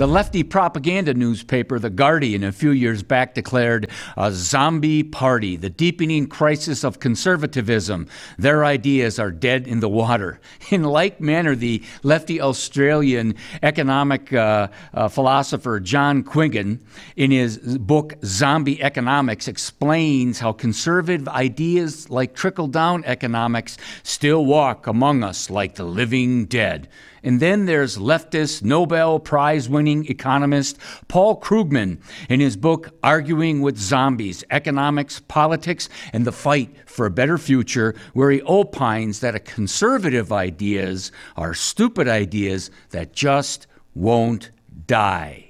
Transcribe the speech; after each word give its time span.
The 0.00 0.06
lefty 0.06 0.42
propaganda 0.42 1.12
newspaper, 1.12 1.78
The 1.78 1.90
Guardian, 1.90 2.42
a 2.42 2.52
few 2.52 2.70
years 2.70 3.02
back 3.02 3.34
declared 3.34 3.90
a 4.16 4.32
zombie 4.32 5.02
party, 5.02 5.56
the 5.56 5.68
deepening 5.68 6.26
crisis 6.26 6.84
of 6.84 7.00
conservatism. 7.00 8.08
Their 8.38 8.64
ideas 8.64 9.18
are 9.18 9.30
dead 9.30 9.68
in 9.68 9.80
the 9.80 9.90
water. 9.90 10.40
In 10.70 10.84
like 10.84 11.20
manner, 11.20 11.54
the 11.54 11.82
lefty 12.02 12.40
Australian 12.40 13.34
economic 13.62 14.32
uh, 14.32 14.68
uh, 14.94 15.08
philosopher 15.08 15.78
John 15.80 16.24
Quiggin, 16.24 16.80
in 17.16 17.30
his 17.30 17.58
book 17.58 18.14
Zombie 18.24 18.82
Economics, 18.82 19.48
explains 19.48 20.38
how 20.38 20.52
conservative 20.52 21.28
ideas 21.28 22.08
like 22.08 22.34
trickle 22.34 22.68
down 22.68 23.04
economics 23.04 23.76
still 24.02 24.46
walk 24.46 24.86
among 24.86 25.22
us 25.22 25.50
like 25.50 25.74
the 25.74 25.84
living 25.84 26.46
dead. 26.46 26.88
And 27.22 27.40
then 27.40 27.66
there's 27.66 27.98
leftist 27.98 28.62
Nobel 28.62 29.18
Prize 29.18 29.68
winning 29.68 30.06
economist 30.06 30.78
Paul 31.08 31.40
Krugman 31.40 32.00
in 32.28 32.40
his 32.40 32.56
book 32.56 32.94
Arguing 33.02 33.60
with 33.60 33.78
Zombies 33.78 34.44
Economics, 34.50 35.20
Politics, 35.28 35.88
and 36.12 36.24
the 36.24 36.32
Fight 36.32 36.74
for 36.86 37.06
a 37.06 37.10
Better 37.10 37.38
Future, 37.38 37.94
where 38.14 38.30
he 38.30 38.42
opines 38.42 39.20
that 39.20 39.44
conservative 39.44 40.32
ideas 40.32 41.12
are 41.36 41.54
stupid 41.54 42.08
ideas 42.08 42.70
that 42.90 43.12
just 43.12 43.66
won't 43.94 44.50
die. 44.86 45.49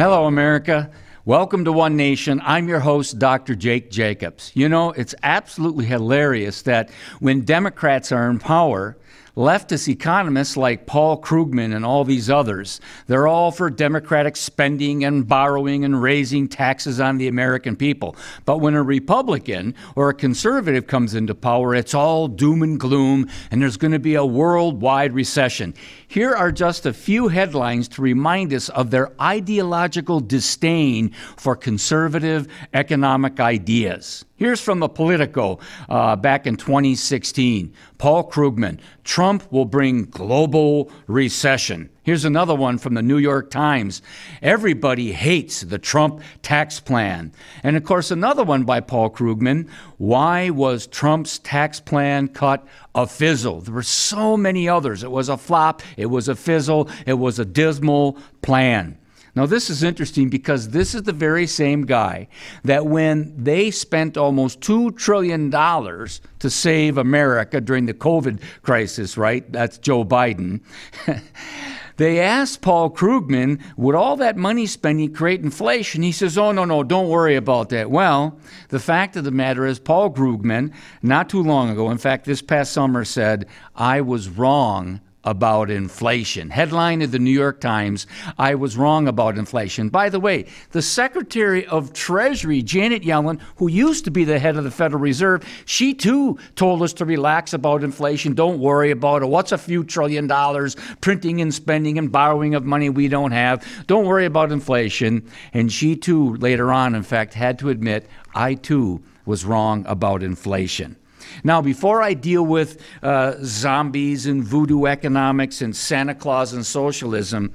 Hello, 0.00 0.24
America. 0.24 0.90
Welcome 1.26 1.66
to 1.66 1.72
One 1.72 1.94
Nation. 1.94 2.40
I'm 2.42 2.68
your 2.68 2.80
host, 2.80 3.18
Dr. 3.18 3.54
Jake 3.54 3.90
Jacobs. 3.90 4.50
You 4.54 4.66
know, 4.66 4.92
it's 4.92 5.14
absolutely 5.22 5.84
hilarious 5.84 6.62
that 6.62 6.88
when 7.18 7.42
Democrats 7.42 8.10
are 8.10 8.30
in 8.30 8.38
power, 8.38 8.96
leftist 9.36 9.88
economists 9.88 10.56
like 10.56 10.86
Paul 10.86 11.20
Krugman 11.20 11.76
and 11.76 11.84
all 11.84 12.04
these 12.04 12.30
others, 12.30 12.80
they're 13.08 13.26
all 13.26 13.52
for 13.52 13.68
democratic 13.68 14.36
spending 14.36 15.04
and 15.04 15.28
borrowing 15.28 15.84
and 15.84 16.00
raising 16.00 16.48
taxes 16.48 16.98
on 16.98 17.18
the 17.18 17.28
American 17.28 17.76
people. 17.76 18.16
But 18.46 18.58
when 18.58 18.74
a 18.74 18.82
Republican 18.82 19.74
or 19.96 20.08
a 20.08 20.14
conservative 20.14 20.86
comes 20.86 21.14
into 21.14 21.34
power, 21.34 21.74
it's 21.74 21.92
all 21.92 22.26
doom 22.26 22.62
and 22.62 22.80
gloom, 22.80 23.28
and 23.50 23.60
there's 23.60 23.76
going 23.76 23.92
to 23.92 23.98
be 23.98 24.14
a 24.14 24.24
worldwide 24.24 25.12
recession. 25.12 25.74
Here 26.10 26.34
are 26.34 26.50
just 26.50 26.86
a 26.86 26.92
few 26.92 27.28
headlines 27.28 27.86
to 27.90 28.02
remind 28.02 28.52
us 28.52 28.68
of 28.70 28.90
their 28.90 29.12
ideological 29.22 30.18
disdain 30.18 31.12
for 31.36 31.54
conservative 31.54 32.48
economic 32.74 33.38
ideas. 33.38 34.24
Here's 34.34 34.60
from 34.60 34.80
the 34.80 34.88
Politico 34.88 35.60
uh, 35.88 36.16
back 36.16 36.48
in 36.48 36.56
2016. 36.56 37.72
Paul 37.98 38.28
Krugman, 38.28 38.80
Trump 39.04 39.52
will 39.52 39.66
bring 39.66 40.06
global 40.06 40.90
recession. 41.06 41.88
Here's 42.02 42.24
another 42.24 42.54
one 42.54 42.78
from 42.78 42.94
the 42.94 43.02
New 43.02 43.18
York 43.18 43.50
Times. 43.50 44.00
Everybody 44.40 45.12
hates 45.12 45.60
the 45.60 45.78
Trump 45.78 46.22
tax 46.40 46.80
plan. 46.80 47.32
And 47.62 47.76
of 47.76 47.84
course, 47.84 48.10
another 48.10 48.42
one 48.42 48.64
by 48.64 48.80
Paul 48.80 49.10
Krugman. 49.10 49.68
Why 49.98 50.48
was 50.48 50.86
Trump's 50.86 51.38
tax 51.38 51.78
plan 51.78 52.28
cut 52.28 52.66
a 52.94 53.06
fizzle? 53.06 53.60
There 53.60 53.74
were 53.74 53.82
so 53.82 54.38
many 54.38 54.66
others. 54.66 55.04
It 55.04 55.10
was 55.10 55.28
a 55.28 55.36
flop, 55.36 55.82
it 55.98 56.06
was 56.06 56.28
a 56.28 56.34
fizzle, 56.34 56.88
it 57.04 57.14
was 57.14 57.38
a 57.38 57.44
dismal 57.44 58.16
plan. 58.40 58.96
Now, 59.36 59.46
this 59.46 59.70
is 59.70 59.82
interesting 59.82 60.28
because 60.28 60.70
this 60.70 60.94
is 60.94 61.04
the 61.04 61.12
very 61.12 61.46
same 61.46 61.86
guy 61.86 62.28
that 62.64 62.86
when 62.86 63.32
they 63.36 63.70
spent 63.70 64.16
almost 64.16 64.60
$2 64.60 64.96
trillion 64.96 65.50
to 65.50 66.50
save 66.50 66.98
America 66.98 67.60
during 67.60 67.86
the 67.86 67.94
COVID 67.94 68.40
crisis, 68.62 69.16
right? 69.16 69.50
That's 69.52 69.78
Joe 69.78 70.04
Biden. 70.04 70.60
they 72.00 72.18
asked 72.18 72.62
Paul 72.62 72.90
Krugman, 72.90 73.60
would 73.76 73.94
all 73.94 74.16
that 74.16 74.38
money 74.38 74.64
spending 74.64 75.12
create 75.12 75.42
inflation? 75.42 76.00
He 76.02 76.12
says, 76.12 76.38
oh, 76.38 76.50
no, 76.50 76.64
no, 76.64 76.82
don't 76.82 77.10
worry 77.10 77.36
about 77.36 77.68
that. 77.68 77.90
Well, 77.90 78.38
the 78.70 78.80
fact 78.80 79.16
of 79.16 79.24
the 79.24 79.30
matter 79.30 79.66
is, 79.66 79.78
Paul 79.78 80.10
Krugman, 80.10 80.72
not 81.02 81.28
too 81.28 81.42
long 81.42 81.68
ago, 81.68 81.90
in 81.90 81.98
fact, 81.98 82.24
this 82.24 82.40
past 82.40 82.72
summer, 82.72 83.04
said, 83.04 83.46
I 83.76 84.00
was 84.00 84.30
wrong 84.30 85.02
about 85.24 85.70
inflation. 85.70 86.50
Headline 86.50 87.02
of 87.02 87.10
the 87.10 87.18
New 87.18 87.30
York 87.30 87.60
Times 87.60 88.06
I 88.38 88.54
was 88.54 88.76
wrong 88.76 89.06
about 89.06 89.36
inflation. 89.36 89.88
By 89.88 90.08
the 90.08 90.20
way, 90.20 90.46
the 90.70 90.82
Secretary 90.82 91.66
of 91.66 91.92
Treasury, 91.92 92.62
Janet 92.62 93.02
Yellen, 93.02 93.40
who 93.56 93.68
used 93.68 94.04
to 94.04 94.10
be 94.10 94.24
the 94.24 94.38
head 94.38 94.56
of 94.56 94.64
the 94.64 94.70
Federal 94.70 95.02
Reserve, 95.02 95.44
she 95.66 95.92
too 95.92 96.38
told 96.56 96.82
us 96.82 96.92
to 96.94 97.04
relax 97.04 97.52
about 97.52 97.84
inflation. 97.84 98.34
Don't 98.34 98.60
worry 98.60 98.90
about 98.90 99.22
it. 99.22 99.26
What's 99.26 99.52
a 99.52 99.58
few 99.58 99.84
trillion 99.84 100.26
dollars 100.26 100.76
printing 101.00 101.40
and 101.40 101.52
spending 101.52 101.98
and 101.98 102.10
borrowing 102.10 102.54
of 102.54 102.64
money 102.64 102.88
we 102.88 103.08
don't 103.08 103.32
have? 103.32 103.66
Don't 103.86 104.06
worry 104.06 104.24
about 104.24 104.52
inflation. 104.52 105.28
And 105.52 105.70
she 105.70 105.96
too, 105.96 106.36
later 106.36 106.72
on, 106.72 106.94
in 106.94 107.02
fact, 107.02 107.34
had 107.34 107.58
to 107.58 107.68
admit, 107.68 108.08
I 108.34 108.54
too 108.54 109.02
was 109.26 109.44
wrong 109.44 109.84
about 109.86 110.22
inflation. 110.22 110.96
Now, 111.44 111.62
before 111.62 112.02
I 112.02 112.14
deal 112.14 112.44
with 112.44 112.82
uh, 113.02 113.34
zombies 113.42 114.26
and 114.26 114.44
voodoo 114.44 114.86
economics 114.86 115.62
and 115.62 115.74
Santa 115.74 116.14
Claus 116.14 116.52
and 116.52 116.64
socialism, 116.64 117.52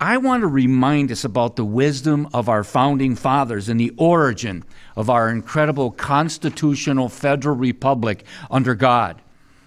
I 0.00 0.16
want 0.16 0.40
to 0.42 0.46
remind 0.46 1.12
us 1.12 1.24
about 1.24 1.56
the 1.56 1.64
wisdom 1.64 2.26
of 2.32 2.48
our 2.48 2.64
founding 2.64 3.16
fathers 3.16 3.68
and 3.68 3.78
the 3.78 3.92
origin 3.98 4.64
of 4.96 5.10
our 5.10 5.28
incredible 5.28 5.90
constitutional 5.90 7.10
federal 7.10 7.54
republic 7.54 8.24
under 8.50 8.74
God. 8.74 9.20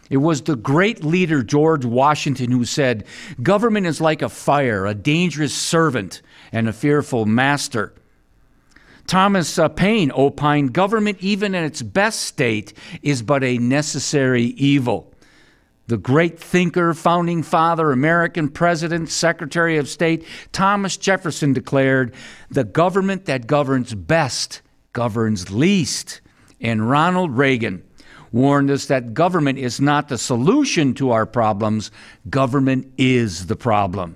It 0.10 0.18
was 0.18 0.42
the 0.42 0.56
great 0.56 1.04
leader 1.04 1.44
George 1.44 1.86
Washington 1.86 2.52
who 2.52 2.66
said, 2.66 3.06
Government 3.42 3.86
is 3.86 4.02
like 4.02 4.22
a 4.22 4.30
fire, 4.30 4.88
a 4.88 4.94
dangerous 4.94 5.54
servant, 5.54 6.22
and 6.52 6.68
a 6.68 6.74
fearful 6.74 7.26
master. 7.26 7.94
Thomas 9.08 9.60
uh, 9.60 9.68
Paine 9.70 10.12
opined 10.16 10.74
government, 10.74 11.18
even 11.22 11.56
in 11.56 11.64
its 11.64 11.82
best 11.82 12.22
state, 12.22 12.74
is 13.02 13.22
but 13.22 13.44
a 13.44 13.58
necessary 13.58 14.44
evil. 14.44 15.14
The 15.88 15.98
great 15.98 16.40
thinker, 16.40 16.94
founding 16.94 17.44
father, 17.44 17.92
American 17.92 18.48
president, 18.48 19.10
secretary 19.10 19.78
of 19.78 19.90
state, 19.90 20.26
Thomas 20.54 20.96
Jefferson 20.96 21.52
declared, 21.52 22.14
The 22.50 22.64
government 22.64 23.26
that 23.26 23.48
governs 23.48 23.94
best 23.94 24.62
governs 24.94 25.52
least. 25.52 26.22
And 26.62 26.90
Ronald 26.90 27.38
Reagan 27.38 27.84
warned 28.32 28.72
us 28.72 28.86
that 28.86 29.14
government 29.14 29.60
is 29.60 29.82
not 29.82 30.08
the 30.08 30.18
solution 30.18 30.94
to 30.94 31.12
our 31.12 31.26
problems, 31.26 31.92
government 32.30 32.94
is 32.98 33.48
the 33.48 33.56
problem. 33.56 34.16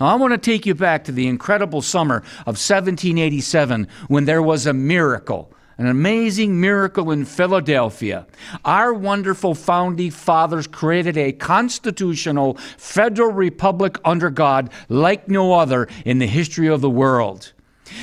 Now, 0.00 0.06
I 0.06 0.14
want 0.14 0.32
to 0.32 0.38
take 0.38 0.64
you 0.64 0.74
back 0.74 1.04
to 1.04 1.12
the 1.12 1.28
incredible 1.28 1.82
summer 1.82 2.16
of 2.46 2.56
1787 2.56 3.86
when 4.08 4.24
there 4.24 4.40
was 4.40 4.64
a 4.64 4.72
miracle, 4.72 5.52
an 5.76 5.88
amazing 5.88 6.58
miracle 6.58 7.10
in 7.10 7.26
Philadelphia. 7.26 8.26
Our 8.64 8.94
wonderful 8.94 9.54
founding 9.54 10.10
fathers 10.10 10.66
created 10.66 11.18
a 11.18 11.32
constitutional 11.32 12.54
federal 12.78 13.30
republic 13.30 13.98
under 14.02 14.30
God 14.30 14.70
like 14.88 15.28
no 15.28 15.52
other 15.52 15.86
in 16.06 16.18
the 16.18 16.26
history 16.26 16.68
of 16.68 16.80
the 16.80 16.88
world. 16.88 17.52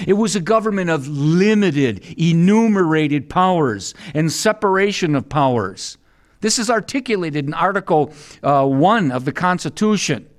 It 0.06 0.14
was 0.14 0.36
a 0.36 0.42
government 0.42 0.92
of 0.92 1.08
limited, 1.08 2.04
enumerated 2.16 3.28
powers 3.28 3.96
and 4.14 4.32
separation 4.32 5.16
of 5.16 5.30
powers. 5.30 5.98
This 6.42 6.60
is 6.60 6.70
articulated 6.70 7.48
in 7.48 7.56
Article 7.56 8.14
uh, 8.44 8.68
1 8.68 9.12
of 9.12 9.26
the 9.26 9.32
Constitution. 9.32 10.30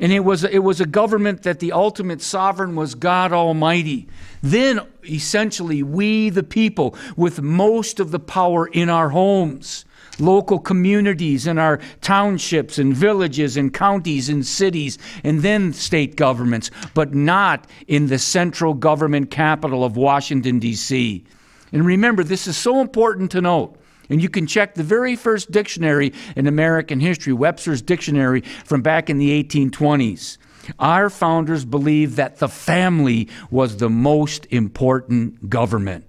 And 0.00 0.12
it 0.12 0.20
was, 0.20 0.44
it 0.44 0.60
was 0.60 0.80
a 0.80 0.86
government 0.86 1.42
that 1.42 1.60
the 1.60 1.72
ultimate 1.72 2.22
sovereign 2.22 2.74
was 2.74 2.94
God 2.94 3.32
Almighty. 3.32 4.08
Then, 4.42 4.80
essentially, 5.08 5.82
we, 5.82 6.30
the 6.30 6.42
people, 6.42 6.96
with 7.16 7.40
most 7.40 8.00
of 8.00 8.10
the 8.10 8.18
power 8.18 8.66
in 8.66 8.88
our 8.88 9.10
homes, 9.10 9.84
local 10.18 10.58
communities 10.58 11.46
in 11.46 11.58
our 11.58 11.78
townships 12.00 12.78
and 12.78 12.94
villages 12.94 13.56
and 13.56 13.72
counties 13.72 14.28
and 14.28 14.44
cities, 14.46 14.98
and 15.22 15.40
then 15.40 15.72
state 15.72 16.16
governments, 16.16 16.70
but 16.94 17.14
not 17.14 17.66
in 17.86 18.08
the 18.08 18.18
central 18.18 18.74
government 18.74 19.30
capital 19.30 19.84
of 19.84 19.96
Washington, 19.96 20.58
D.C. 20.58 21.24
And 21.72 21.86
remember, 21.86 22.24
this 22.24 22.46
is 22.46 22.56
so 22.56 22.80
important 22.80 23.30
to 23.32 23.40
note 23.40 23.78
and 24.08 24.22
you 24.22 24.28
can 24.28 24.46
check 24.46 24.74
the 24.74 24.82
very 24.82 25.16
first 25.16 25.50
dictionary 25.50 26.12
in 26.36 26.46
American 26.46 27.00
history, 27.00 27.32
Webster's 27.32 27.82
Dictionary 27.82 28.42
from 28.64 28.82
back 28.82 29.08
in 29.08 29.18
the 29.18 29.42
1820s. 29.42 30.38
Our 30.78 31.10
founders 31.10 31.64
believed 31.64 32.16
that 32.16 32.38
the 32.38 32.48
family 32.48 33.28
was 33.50 33.78
the 33.78 33.90
most 33.90 34.46
important 34.50 35.50
government. 35.50 36.08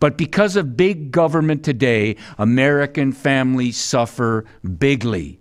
But 0.00 0.16
because 0.16 0.56
of 0.56 0.76
big 0.76 1.10
government 1.10 1.64
today, 1.64 2.16
American 2.38 3.12
families 3.12 3.76
suffer 3.76 4.44
bigly. 4.78 5.40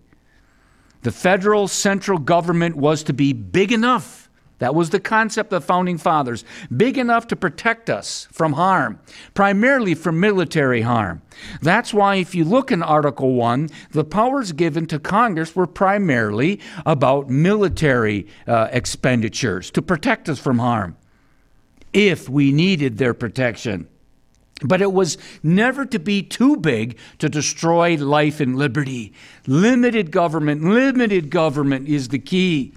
The 1.01 1.11
federal 1.11 1.67
central 1.67 2.17
government 2.17 2.77
was 2.77 3.03
to 3.03 3.13
be 3.13 3.33
big 3.33 3.71
enough 3.71 4.22
That 4.59 4.75
was 4.75 4.91
the 4.91 4.99
concept 4.99 5.51
of 5.51 5.61
the 5.61 5.67
founding 5.67 5.97
fathers, 5.97 6.45
big 6.75 6.97
enough 6.97 7.27
to 7.27 7.35
protect 7.35 7.89
us 7.89 8.27
from 8.31 8.53
harm, 8.53 8.99
primarily 9.33 9.95
from 9.95 10.19
military 10.19 10.81
harm. 10.81 11.21
That's 11.61 11.93
why, 11.93 12.15
if 12.15 12.35
you 12.35 12.45
look 12.45 12.71
in 12.71 12.83
Article 12.83 13.33
1, 13.33 13.69
the 13.91 14.03
powers 14.03 14.51
given 14.51 14.85
to 14.87 14.99
Congress 14.99 15.55
were 15.55 15.67
primarily 15.67 16.59
about 16.85 17.29
military 17.29 18.27
uh, 18.47 18.69
expenditures 18.71 19.71
to 19.71 19.81
protect 19.81 20.29
us 20.29 20.39
from 20.39 20.59
harm, 20.59 20.95
if 21.91 22.29
we 22.29 22.51
needed 22.51 22.97
their 22.97 23.13
protection. 23.13 23.87
But 24.63 24.81
it 24.81 24.93
was 24.93 25.17
never 25.41 25.85
to 25.87 25.99
be 25.99 26.21
too 26.21 26.57
big 26.57 26.97
to 27.19 27.27
destroy 27.27 27.97
life 27.97 28.39
and 28.39 28.55
liberty. 28.55 29.13
Limited 29.47 30.11
government, 30.11 30.63
limited 30.63 31.29
government 31.29 31.89
is 31.89 32.09
the 32.09 32.19
key. 32.19 32.73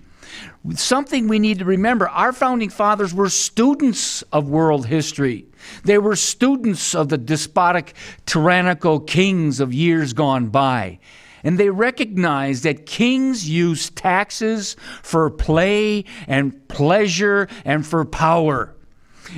Something 0.75 1.29
we 1.29 1.39
need 1.39 1.59
to 1.61 1.65
remember 1.65 2.09
our 2.09 2.33
founding 2.33 2.71
fathers 2.71 3.15
were 3.15 3.29
students 3.29 4.23
of 4.33 4.49
world 4.49 4.87
history. 4.87 5.47
They 5.85 5.99
were 5.99 6.17
students 6.17 6.95
of 6.95 7.09
the 7.09 7.19
despotic, 7.19 7.95
tyrannical 8.27 9.01
kings 9.01 9.61
of 9.61 9.73
years 9.73 10.13
gone 10.13 10.49
by. 10.49 10.99
And 11.45 11.59
they 11.59 11.71
recognized 11.71 12.65
that 12.65 12.87
kings 12.87 13.49
used 13.49 13.95
taxes 13.95 14.75
for 15.03 15.31
play 15.31 16.05
and 16.27 16.67
pleasure 16.69 17.49
and 17.65 17.87
for 17.87 18.05
power. 18.05 18.75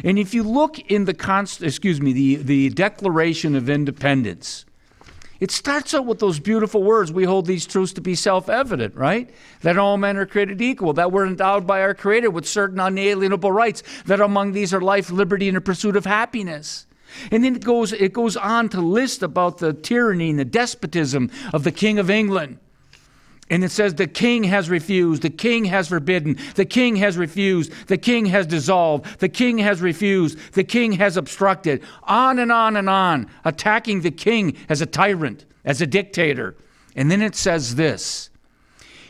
And 0.04 0.18
if 0.18 0.32
you 0.34 0.42
look 0.42 0.78
in 0.78 1.04
the 1.04 1.14
const- 1.14 1.62
excuse 1.62 2.00
me, 2.00 2.12
the, 2.12 2.36
the 2.36 2.68
Declaration 2.70 3.54
of 3.54 3.68
Independence, 3.68 4.64
it 5.40 5.50
starts 5.50 5.94
out 5.94 6.06
with 6.06 6.18
those 6.18 6.40
beautiful 6.40 6.82
words 6.82 7.12
we 7.12 7.24
hold 7.24 7.46
these 7.46 7.66
truths 7.66 7.92
to 7.94 8.00
be 8.00 8.14
self 8.14 8.48
evident, 8.48 8.94
right? 8.96 9.30
That 9.60 9.78
all 9.78 9.96
men 9.96 10.16
are 10.16 10.26
created 10.26 10.60
equal, 10.60 10.92
that 10.94 11.12
we're 11.12 11.26
endowed 11.26 11.66
by 11.66 11.80
our 11.80 11.94
Creator 11.94 12.30
with 12.30 12.46
certain 12.46 12.80
unalienable 12.80 13.52
rights, 13.52 13.82
that 14.06 14.20
among 14.20 14.52
these 14.52 14.74
are 14.74 14.80
life, 14.80 15.10
liberty, 15.10 15.48
and 15.48 15.56
the 15.56 15.60
pursuit 15.60 15.96
of 15.96 16.06
happiness. 16.06 16.86
And 17.30 17.44
then 17.44 17.56
it 17.56 17.64
goes, 17.64 17.92
it 17.92 18.12
goes 18.12 18.36
on 18.36 18.68
to 18.70 18.80
list 18.80 19.22
about 19.22 19.58
the 19.58 19.72
tyranny 19.72 20.30
and 20.30 20.38
the 20.38 20.44
despotism 20.44 21.30
of 21.52 21.64
the 21.64 21.72
King 21.72 21.98
of 21.98 22.10
England. 22.10 22.58
And 23.50 23.64
it 23.64 23.70
says, 23.70 23.94
the 23.94 24.06
king 24.06 24.44
has 24.44 24.68
refused, 24.68 25.22
the 25.22 25.30
king 25.30 25.64
has 25.66 25.88
forbidden, 25.88 26.36
the 26.54 26.66
king 26.66 26.96
has 26.96 27.16
refused, 27.16 27.72
the 27.86 27.96
king 27.96 28.26
has 28.26 28.46
dissolved, 28.46 29.20
the 29.20 29.28
king 29.28 29.56
has 29.58 29.80
refused, 29.80 30.38
the 30.52 30.64
king 30.64 30.92
has 30.92 31.16
obstructed, 31.16 31.82
on 32.02 32.38
and 32.38 32.52
on 32.52 32.76
and 32.76 32.90
on, 32.90 33.26
attacking 33.46 34.02
the 34.02 34.10
king 34.10 34.54
as 34.68 34.82
a 34.82 34.86
tyrant, 34.86 35.46
as 35.64 35.80
a 35.80 35.86
dictator. 35.86 36.56
And 36.94 37.10
then 37.10 37.22
it 37.22 37.34
says 37.34 37.76
this 37.76 38.28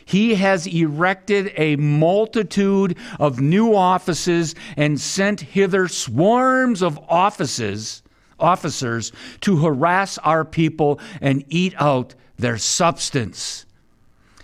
He 0.05 0.35
has 0.35 0.67
erected 0.67 1.51
a 1.57 1.75
multitude 1.75 2.97
of 3.19 3.41
new 3.41 3.75
offices 3.75 4.55
and 4.77 5.01
sent 5.01 5.41
hither 5.41 5.89
swarms 5.89 6.81
of 6.81 6.97
offices, 7.09 8.03
officers 8.39 9.11
to 9.41 9.57
harass 9.57 10.17
our 10.19 10.45
people 10.45 11.01
and 11.19 11.43
eat 11.49 11.73
out 11.77 12.15
their 12.37 12.57
substance. 12.57 13.65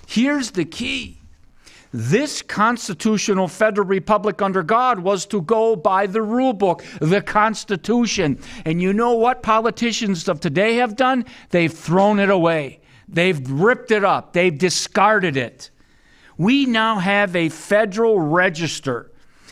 Here's 0.07 0.51
the 0.51 0.65
key. 0.65 1.19
This 1.91 2.41
constitutional 2.41 3.47
federal 3.47 3.87
republic 3.87 4.41
under 4.41 4.63
God 4.63 4.99
was 4.99 5.25
to 5.27 5.41
go 5.41 5.77
by 5.77 6.07
the 6.07 6.21
rule 6.21 6.51
book, 6.51 6.83
the 6.99 7.21
Constitution. 7.21 8.37
And 8.65 8.81
you 8.81 8.91
know 8.91 9.13
what 9.13 9.41
politicians 9.41 10.27
of 10.27 10.41
today 10.41 10.75
have 10.75 10.97
done? 10.97 11.23
They've 11.51 11.71
thrown 11.71 12.19
it 12.19 12.29
away. 12.29 12.81
They've 13.07 13.49
ripped 13.49 13.91
it 13.91 14.03
up. 14.03 14.33
They've 14.33 14.57
discarded 14.57 15.37
it. 15.37 15.69
We 16.37 16.65
now 16.65 16.99
have 16.99 17.33
a 17.33 17.47
federal 17.47 18.19
register 18.19 19.09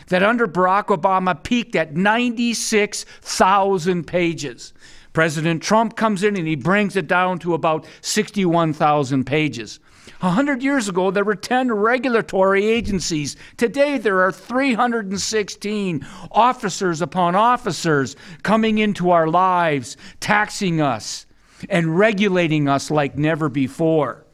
that 0.07 0.21
under 0.21 0.47
Barack 0.47 0.87
Obama 0.87 1.41
peaked 1.41 1.77
at 1.77 1.95
96,000 1.95 4.05
pages. 4.05 4.73
President 5.13 5.63
Trump 5.63 5.95
comes 5.95 6.23
in 6.23 6.35
and 6.35 6.47
he 6.47 6.55
brings 6.55 6.97
it 6.97 7.07
down 7.07 7.39
to 7.39 7.53
about 7.53 7.85
61,000 8.01 9.23
pages. 9.23 9.79
A 10.21 10.29
hundred 10.29 10.63
years 10.63 10.87
ago, 10.87 11.11
there 11.11 11.23
were 11.23 11.35
10 11.35 11.71
regulatory 11.71 12.65
agencies. 12.65 13.35
Today, 13.57 13.97
there 13.97 14.21
are 14.21 14.31
316 14.31 16.07
officers 16.31 17.01
upon 17.01 17.35
officers 17.35 18.15
coming 18.41 18.77
into 18.77 19.11
our 19.11 19.27
lives, 19.27 19.97
taxing 20.19 20.81
us 20.81 21.25
and 21.69 21.97
regulating 21.97 22.67
us 22.67 22.89
like 22.89 23.17
never 23.17 23.49
before. 23.49 24.25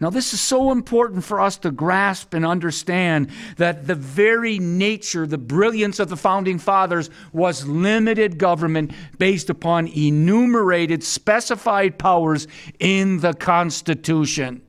Now, 0.00 0.10
this 0.10 0.32
is 0.32 0.40
so 0.40 0.70
important 0.70 1.24
for 1.24 1.40
us 1.40 1.56
to 1.58 1.72
grasp 1.72 2.32
and 2.32 2.46
understand 2.46 3.30
that 3.56 3.88
the 3.88 3.96
very 3.96 4.60
nature, 4.60 5.26
the 5.26 5.38
brilliance 5.38 5.98
of 5.98 6.08
the 6.08 6.16
founding 6.16 6.60
fathers 6.60 7.10
was 7.32 7.66
limited 7.66 8.38
government 8.38 8.92
based 9.18 9.50
upon 9.50 9.88
enumerated, 9.88 11.02
specified 11.02 11.98
powers 11.98 12.46
in 12.78 13.18
the 13.18 13.34
Constitution. 13.34 14.62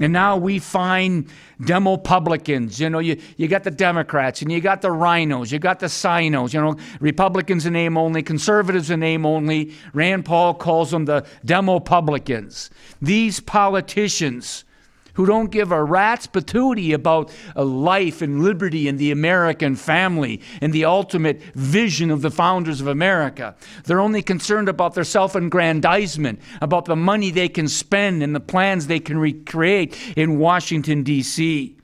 And 0.00 0.12
now 0.12 0.36
we 0.36 0.58
find 0.58 1.28
demo 1.64 1.96
publicans. 1.96 2.80
You 2.80 2.88
know, 2.88 2.98
you, 2.98 3.20
you 3.36 3.46
got 3.46 3.62
the 3.62 3.70
Democrats 3.70 4.40
and 4.40 4.50
you 4.50 4.60
got 4.60 4.80
the 4.80 4.88
RINOs, 4.88 5.52
you 5.52 5.58
got 5.58 5.80
the 5.80 5.86
CINOs, 5.86 6.54
you 6.54 6.60
know, 6.60 6.76
Republicans 7.00 7.66
in 7.66 7.74
name 7.74 7.98
only, 7.98 8.22
conservatives 8.22 8.90
in 8.90 9.00
name 9.00 9.26
only. 9.26 9.74
Rand 9.92 10.24
Paul 10.24 10.54
calls 10.54 10.90
them 10.90 11.04
the 11.04 11.26
demo 11.44 11.78
publicans. 11.78 12.70
These 13.02 13.40
politicians 13.40 14.64
who 15.14 15.26
don't 15.26 15.50
give 15.50 15.72
a 15.72 15.82
rat's 15.82 16.26
patootie 16.26 16.94
about 16.94 17.30
uh, 17.54 17.64
life 17.64 18.22
and 18.22 18.42
liberty 18.42 18.88
and 18.88 18.98
the 18.98 19.10
American 19.10 19.76
family 19.76 20.40
and 20.60 20.72
the 20.72 20.84
ultimate 20.84 21.42
vision 21.54 22.10
of 22.10 22.22
the 22.22 22.30
founders 22.30 22.80
of 22.80 22.86
America. 22.86 23.54
They're 23.84 24.00
only 24.00 24.22
concerned 24.22 24.68
about 24.68 24.94
their 24.94 25.04
self 25.04 25.34
aggrandizement, 25.34 26.40
about 26.60 26.86
the 26.86 26.96
money 26.96 27.30
they 27.30 27.48
can 27.48 27.68
spend 27.68 28.22
and 28.22 28.34
the 28.34 28.40
plans 28.40 28.86
they 28.86 29.00
can 29.00 29.18
recreate 29.18 29.96
in 30.16 30.38
Washington, 30.38 31.02
D.C. 31.02 31.78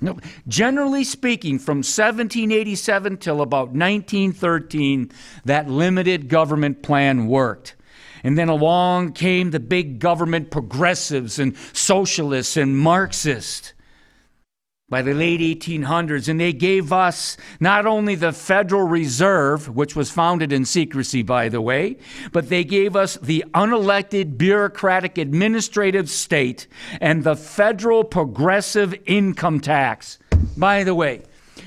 No, 0.00 0.18
generally 0.48 1.04
speaking, 1.04 1.58
from 1.58 1.78
1787 1.78 3.16
till 3.18 3.40
about 3.40 3.68
1913, 3.68 5.10
that 5.44 5.70
limited 5.70 6.28
government 6.28 6.82
plan 6.82 7.26
worked. 7.26 7.76
And 8.24 8.38
then 8.38 8.48
along 8.48 9.12
came 9.12 9.50
the 9.50 9.60
big 9.60 10.00
government 10.00 10.50
progressives 10.50 11.38
and 11.38 11.54
socialists 11.72 12.56
and 12.56 12.76
Marxists 12.76 13.74
by 14.88 15.02
the 15.02 15.12
late 15.12 15.40
1800s, 15.40 16.28
and 16.28 16.38
they 16.38 16.52
gave 16.52 16.92
us 16.92 17.36
not 17.58 17.84
only 17.84 18.14
the 18.14 18.32
Federal 18.32 18.86
Reserve, 18.86 19.74
which 19.74 19.96
was 19.96 20.10
founded 20.10 20.52
in 20.52 20.64
secrecy, 20.64 21.22
by 21.22 21.48
the 21.48 21.60
way, 21.60 21.96
but 22.32 22.48
they 22.48 22.64
gave 22.64 22.94
us 22.94 23.16
the 23.16 23.44
unelected 23.54 24.38
bureaucratic 24.38 25.18
administrative 25.18 26.08
state 26.08 26.66
and 27.00 27.24
the 27.24 27.36
federal 27.36 28.04
progressive 28.04 28.94
income 29.04 29.60
tax. 29.60 30.18
By 30.56 30.84
the 30.84 30.94
way, 30.94 31.24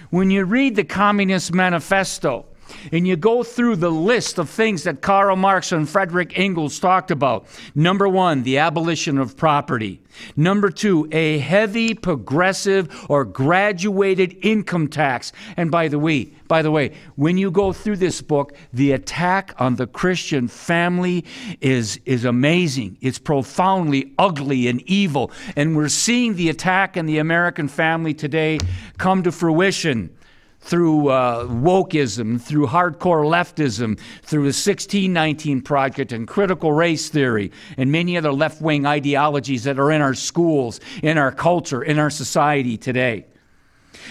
when 0.09 0.31
you 0.31 0.45
read 0.45 0.75
the 0.75 0.83
Communist 0.83 1.53
Manifesto, 1.53 2.45
and 2.91 3.07
you 3.07 3.15
go 3.15 3.43
through 3.43 3.77
the 3.77 3.91
list 3.91 4.37
of 4.37 4.49
things 4.49 4.83
that 4.83 5.01
Karl 5.01 5.35
Marx 5.35 5.71
and 5.71 5.87
Frederick 5.87 6.37
Engels 6.37 6.79
talked 6.79 7.11
about. 7.11 7.45
Number 7.75 8.07
one, 8.07 8.43
the 8.43 8.57
abolition 8.57 9.17
of 9.17 9.37
property. 9.37 10.01
Number 10.35 10.69
two, 10.69 11.07
a 11.11 11.37
heavy 11.39 11.93
progressive 11.93 13.05
or 13.09 13.25
graduated 13.25 14.37
income 14.41 14.87
tax. 14.87 15.31
And 15.55 15.69
by 15.71 15.87
the 15.87 15.99
way, 15.99 16.31
by 16.47 16.61
the 16.61 16.71
way, 16.71 16.93
when 17.15 17.37
you 17.37 17.51
go 17.51 17.73
through 17.73 17.97
this 17.97 18.21
book, 18.21 18.55
the 18.73 18.93
attack 18.93 19.53
on 19.59 19.75
the 19.75 19.87
Christian 19.87 20.47
family 20.47 21.25
is, 21.61 21.99
is 22.05 22.25
amazing. 22.25 22.97
It's 23.01 23.19
profoundly 23.19 24.13
ugly 24.17 24.67
and 24.67 24.81
evil. 24.89 25.31
And 25.55 25.75
we're 25.75 25.89
seeing 25.89 26.35
the 26.35 26.49
attack 26.49 26.97
on 26.97 27.05
the 27.05 27.17
American 27.19 27.67
family 27.67 28.13
today 28.13 28.59
come 28.97 29.23
to 29.23 29.31
fruition 29.31 30.09
through 30.59 31.07
uh, 31.07 31.45
wokeism, 31.45 32.41
through 32.41 32.67
hardcore 32.67 33.23
leftism, 33.23 33.99
through 34.23 34.41
the 34.41 34.47
1619 34.47 35.61
Project 35.61 36.11
and 36.11 36.27
critical 36.27 36.73
race 36.73 37.09
theory, 37.09 37.51
and 37.77 37.91
many 37.91 38.17
other 38.17 38.31
left 38.31 38.61
wing 38.61 38.85
ideologies 38.85 39.63
that 39.63 39.79
are 39.79 39.91
in 39.91 40.01
our 40.01 40.13
schools, 40.13 40.79
in 41.03 41.17
our 41.17 41.31
culture, 41.31 41.81
in 41.83 41.99
our 41.99 42.09
society 42.09 42.77
today. 42.77 43.25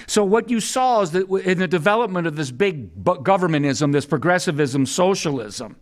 So, 0.06 0.24
what 0.24 0.50
you 0.50 0.60
saw 0.60 1.02
is 1.02 1.10
that 1.12 1.28
in 1.44 1.58
the 1.58 1.68
development 1.68 2.26
of 2.26 2.36
this 2.36 2.50
big 2.50 3.04
governmentism, 3.04 3.92
this 3.92 4.06
progressivism, 4.06 4.86
socialism, 4.86 5.76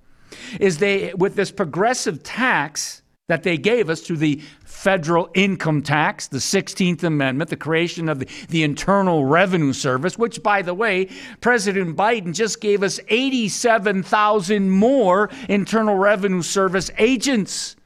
is 0.61 0.78
they, 0.78 1.12
with 1.14 1.37
this 1.37 1.50
progressive 1.50 2.23
tax, 2.23 3.02
that 3.28 3.43
they 3.43 3.57
gave 3.57 3.88
us 3.88 4.02
through 4.02 4.19
the 4.19 4.40
federal 4.64 5.31
income 5.35 5.81
tax, 5.83 6.28
the 6.28 6.38
16th 6.38 7.02
Amendment, 7.02 7.49
the 7.49 7.57
creation 7.57 8.09
of 8.09 8.19
the, 8.19 8.28
the, 8.50 8.62
Internal 8.62 9.25
Revenue 9.25 9.73
Service, 9.73 10.19
which, 10.19 10.43
by 10.43 10.61
the 10.61 10.75
way, 10.75 11.09
President 11.40 11.97
Biden 11.97 12.35
just 12.35 12.61
gave 12.61 12.83
us 12.83 13.00
87,000 13.09 14.71
more 14.71 15.31
Internal 15.49 15.97
Revenue 15.97 16.43
Service 16.43 16.90
agents. 16.99 17.76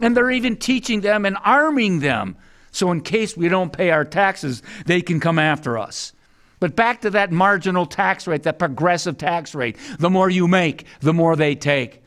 And 0.00 0.16
they're 0.16 0.32
even 0.32 0.56
teaching 0.56 1.02
them 1.02 1.24
and 1.24 1.36
arming 1.44 2.00
them 2.00 2.36
So, 2.72 2.90
in 2.90 3.02
case 3.02 3.36
we 3.36 3.48
don't 3.48 3.72
pay 3.72 3.90
our 3.90 4.04
taxes, 4.04 4.60
they 4.86 5.00
can 5.00 5.20
come 5.20 5.38
after 5.38 5.78
us. 5.78 6.12
But 6.58 6.74
back 6.74 7.02
to 7.02 7.10
that 7.10 7.30
marginal 7.30 7.86
tax 7.86 8.26
rate, 8.26 8.42
that 8.42 8.58
progressive 8.58 9.18
tax 9.18 9.54
rate. 9.54 9.76
The 10.00 10.10
more 10.10 10.28
you 10.28 10.48
make, 10.48 10.86
the 10.98 11.12
more 11.12 11.36
they 11.36 11.54
take. 11.54 12.03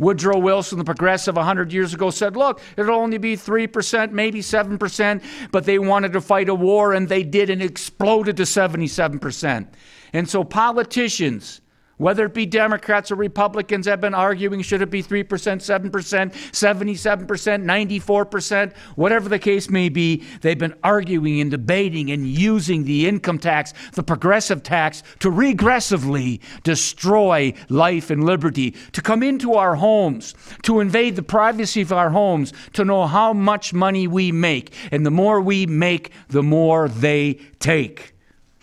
Woodrow 0.00 0.38
Wilson, 0.38 0.78
the 0.78 0.84
progressive 0.84 1.36
100 1.36 1.72
years 1.72 1.92
ago, 1.92 2.10
said, 2.10 2.34
look, 2.34 2.60
it'll 2.76 2.96
only 2.96 3.18
be 3.18 3.36
3%, 3.36 4.12
maybe 4.12 4.40
7%, 4.40 5.22
but 5.52 5.64
they 5.64 5.78
wanted 5.78 6.14
to 6.14 6.22
fight 6.22 6.48
a 6.48 6.54
war 6.54 6.94
and 6.94 7.08
they 7.08 7.22
did 7.22 7.50
and 7.50 7.62
exploded 7.62 8.38
to 8.38 8.44
77%. 8.44 9.68
And 10.14 10.28
so 10.28 10.42
politicians, 10.42 11.60
whether 12.00 12.24
it 12.24 12.32
be 12.32 12.46
Democrats 12.46 13.10
or 13.10 13.14
Republicans, 13.14 13.84
have 13.84 14.00
been 14.00 14.14
arguing 14.14 14.62
should 14.62 14.80
it 14.80 14.88
be 14.88 15.02
3%, 15.02 15.26
7%, 15.26 15.90
77%, 15.90 17.26
94%, 17.26 18.76
whatever 18.96 19.28
the 19.28 19.38
case 19.38 19.68
may 19.68 19.90
be. 19.90 20.24
They've 20.40 20.58
been 20.58 20.74
arguing 20.82 21.42
and 21.42 21.50
debating 21.50 22.10
and 22.10 22.26
using 22.26 22.84
the 22.84 23.06
income 23.06 23.38
tax, 23.38 23.74
the 23.92 24.02
progressive 24.02 24.62
tax, 24.62 25.02
to 25.18 25.30
regressively 25.30 26.40
destroy 26.62 27.52
life 27.68 28.08
and 28.08 28.24
liberty, 28.24 28.70
to 28.92 29.02
come 29.02 29.22
into 29.22 29.52
our 29.52 29.74
homes, 29.74 30.34
to 30.62 30.80
invade 30.80 31.16
the 31.16 31.22
privacy 31.22 31.82
of 31.82 31.92
our 31.92 32.08
homes, 32.08 32.54
to 32.72 32.82
know 32.82 33.06
how 33.06 33.34
much 33.34 33.74
money 33.74 34.08
we 34.08 34.32
make. 34.32 34.72
And 34.90 35.04
the 35.04 35.10
more 35.10 35.42
we 35.42 35.66
make, 35.66 36.12
the 36.28 36.42
more 36.42 36.88
they 36.88 37.34
take. 37.58 38.14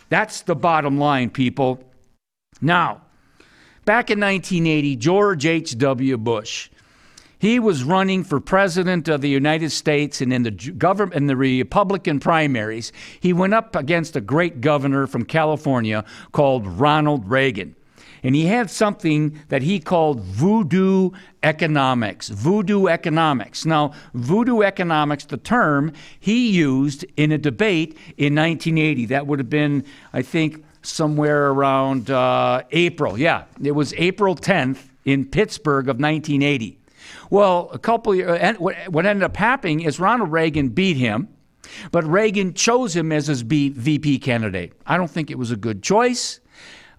That's 0.10 0.42
the 0.42 0.56
bottom 0.56 0.98
line, 0.98 1.30
people. 1.30 1.84
Now, 2.62 3.04
Back 3.88 4.10
in 4.10 4.20
1980, 4.20 4.98
George 4.98 5.46
H.W. 5.46 6.18
Bush, 6.18 6.70
he 7.40 7.58
was 7.58 7.86
running 7.86 8.26
for 8.26 8.42
president 8.42 9.08
of 9.08 9.22
the 9.22 9.30
United 9.30 9.70
States, 9.70 10.20
and 10.20 10.34
in 10.34 10.44
the 10.44 10.52
government, 10.52 11.16
in 11.16 11.28
the 11.28 11.38
Republican 11.38 12.20
primaries, 12.20 12.92
he 13.22 13.32
went 13.32 13.54
up 13.54 13.78
against 13.78 14.18
a 14.18 14.20
great 14.20 14.60
governor 14.60 15.08
from 15.08 15.24
California 15.24 16.04
called 16.34 16.68
Ronald 16.68 17.30
Reagan. 17.30 17.78
And 18.24 18.36
he 18.36 18.48
had 18.48 18.70
something 18.70 19.40
that 19.48 19.62
he 19.62 19.80
called 19.80 20.20
voodoo 20.20 21.12
economics. 21.44 22.28
Voodoo 22.28 22.88
economics. 22.88 23.66
Now, 23.66 23.94
voodoo 24.14 24.64
economics, 24.64 25.24
the 25.24 25.38
term 25.38 25.94
he 26.20 26.50
used 26.50 27.06
in 27.16 27.32
a 27.32 27.38
debate 27.38 27.98
in 28.18 28.36
1980. 28.36 29.06
That 29.06 29.28
would 29.28 29.40
have 29.40 29.50
been, 29.50 29.86
I 30.12 30.24
think, 30.24 30.66
somewhere 30.88 31.48
around 31.52 32.10
uh, 32.10 32.64
April. 32.72 33.18
Yeah, 33.18 33.44
it 33.62 33.72
was 33.72 33.94
April 33.96 34.36
10th 34.36 34.80
in 35.06 35.26
Pittsburgh 35.26 35.86
of 35.90 36.00
1980. 36.00 36.80
Well, 37.30 37.70
a 37.74 37.80
couple 37.80 38.16
years, 38.16 38.58
what 38.58 39.06
ended 39.06 39.24
up 39.24 39.36
happening 39.38 39.82
is 39.82 40.00
Ronald 40.00 40.32
Reagan 40.32 40.70
beat 40.70 40.98
him, 40.98 41.28
but 41.92 42.06
Reagan 42.06 42.54
chose 42.54 42.96
him 42.96 43.12
as 43.12 43.28
his 43.28 43.42
VP 43.42 44.20
candidate. 44.20 44.74
I 44.86 44.98
don't 44.98 45.12
think 45.12 45.30
it 45.30 45.38
was 45.38 45.52
a 45.52 45.58
good 45.58 45.84
choice. 45.84 46.40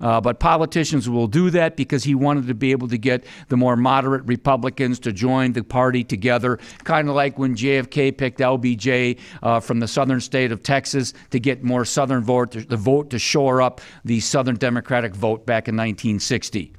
Uh, 0.00 0.20
but 0.20 0.38
politicians 0.38 1.08
will 1.08 1.26
do 1.26 1.50
that 1.50 1.76
because 1.76 2.04
he 2.04 2.14
wanted 2.14 2.46
to 2.46 2.54
be 2.54 2.70
able 2.70 2.88
to 2.88 2.98
get 2.98 3.24
the 3.48 3.56
more 3.56 3.76
moderate 3.76 4.24
Republicans 4.26 4.98
to 5.00 5.12
join 5.12 5.52
the 5.52 5.64
party 5.64 6.04
together, 6.04 6.58
kind 6.84 7.08
of 7.08 7.14
like 7.14 7.38
when 7.38 7.54
JFK 7.54 8.16
picked 8.16 8.38
LBJ 8.38 9.18
uh, 9.42 9.60
from 9.60 9.80
the 9.80 9.88
southern 9.88 10.20
state 10.20 10.52
of 10.52 10.62
Texas 10.62 11.14
to 11.30 11.40
get 11.40 11.64
more 11.64 11.84
southern 11.84 12.22
vote, 12.22 12.52
the 12.68 12.76
vote 12.76 13.10
to 13.10 13.18
shore 13.18 13.60
up 13.60 13.80
the 14.04 14.20
southern 14.20 14.56
Democratic 14.56 15.14
vote 15.14 15.46
back 15.46 15.68
in 15.68 15.74
1960. 15.76 16.72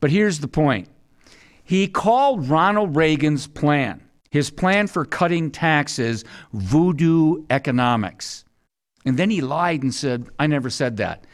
But 0.00 0.10
here's 0.10 0.40
the 0.40 0.48
point 0.48 0.88
he 1.64 1.88
called 1.88 2.48
Ronald 2.48 2.96
Reagan's 2.96 3.46
plan, 3.46 4.02
his 4.30 4.50
plan 4.50 4.86
for 4.86 5.04
cutting 5.04 5.50
taxes, 5.50 6.24
voodoo 6.52 7.44
economics. 7.50 8.44
And 9.04 9.16
then 9.16 9.30
he 9.30 9.40
lied 9.40 9.82
and 9.82 9.94
said, 9.94 10.28
I 10.38 10.46
never 10.46 10.70
said 10.70 10.96
that. 10.98 11.24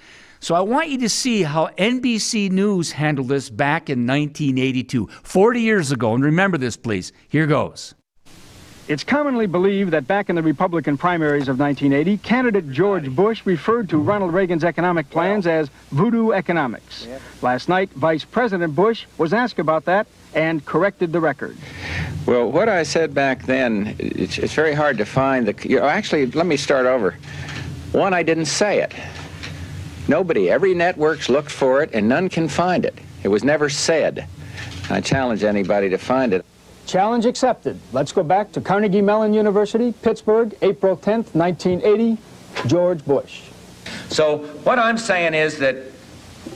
So 0.41 0.55
I 0.55 0.61
want 0.61 0.89
you 0.89 0.99
to 0.99 1.09
see 1.09 1.43
how 1.43 1.69
NBC 1.79 2.51
News 2.51 2.93
handled 2.93 3.29
this 3.29 3.51
back 3.51 3.91
in 3.91 4.07
1982, 4.07 5.09
40 5.23 5.61
years 5.61 5.93
ago. 5.93 6.15
And 6.15 6.25
remember 6.25 6.59
this, 6.59 6.77
please. 6.77 7.13
Here 7.29 7.47
goes. 7.47 7.95
It's 8.89 9.05
commonly 9.05 9.47
believed 9.47 9.91
that 9.91 10.07
back 10.07 10.31
in 10.31 10.37
the 10.37 10.43
Republican 10.43 10.97
primaries 10.97 11.49
of 11.49 11.59
1980, 11.59 12.17
candidate 12.19 12.73
George 12.73 13.11
Bush 13.11 13.45
referred 13.45 13.91
to 13.91 13.99
Ronald 13.99 14.33
Reagan's 14.33 14.65
economic 14.65 15.11
plans 15.11 15.47
as 15.47 15.69
voodoo 15.91 16.31
economics. 16.31 17.07
Last 17.43 17.69
night, 17.69 17.91
Vice 17.91 18.25
President 18.25 18.75
Bush 18.75 19.05
was 19.19 19.35
asked 19.35 19.59
about 19.59 19.85
that 19.85 20.07
and 20.35 20.65
corrected 20.65 21.13
the 21.13 21.21
record. 21.21 21.59
Well, 22.25 22.51
what 22.51 22.71
I 22.71 22.83
said 22.83 23.13
back 23.13 23.45
then, 23.45 23.95
it's, 23.99 24.39
it's 24.39 24.55
very 24.55 24.73
hard 24.73 24.97
to 24.99 25.05
find. 25.05 25.47
The, 25.47 25.69
you 25.69 25.81
know, 25.81 25.87
actually, 25.87 26.27
let 26.31 26.47
me 26.47 26.57
start 26.57 26.87
over. 26.87 27.15
One, 27.93 28.15
I 28.15 28.23
didn't 28.23 28.47
say 28.47 28.81
it. 28.81 28.95
Nobody, 30.09 30.51
every 30.51 30.75
network's 30.75 31.29
looked 31.29 31.51
for 31.51 31.83
it, 31.83 31.91
and 31.93 32.09
none 32.09 32.29
can 32.29 32.49
find 32.49 32.85
it. 32.85 32.99
It 33.23 33.29
was 33.29 33.45
never 33.45 33.69
said. 33.69 34.27
I 34.91 35.01
challenge 35.01 35.45
anybody 35.45 35.91
to 35.91 35.99
find 35.99 36.33
it. 36.33 36.45
Challenge 36.87 37.27
accepted. 37.27 37.79
Let's 37.93 38.13
go 38.13 38.23
back 38.23 38.51
to 38.53 38.63
Carnegie 38.63 39.03
Mellon 39.03 39.35
University, 39.35 39.93
Pittsburgh, 40.03 40.57
April 40.63 40.97
10th, 40.97 41.35
1980. 41.35 42.17
George 42.67 43.05
Bush. 43.05 43.43
So 44.09 44.39
what 44.65 44.79
I'm 44.79 44.99
saying 44.99 45.35
is 45.35 45.59
that 45.59 45.77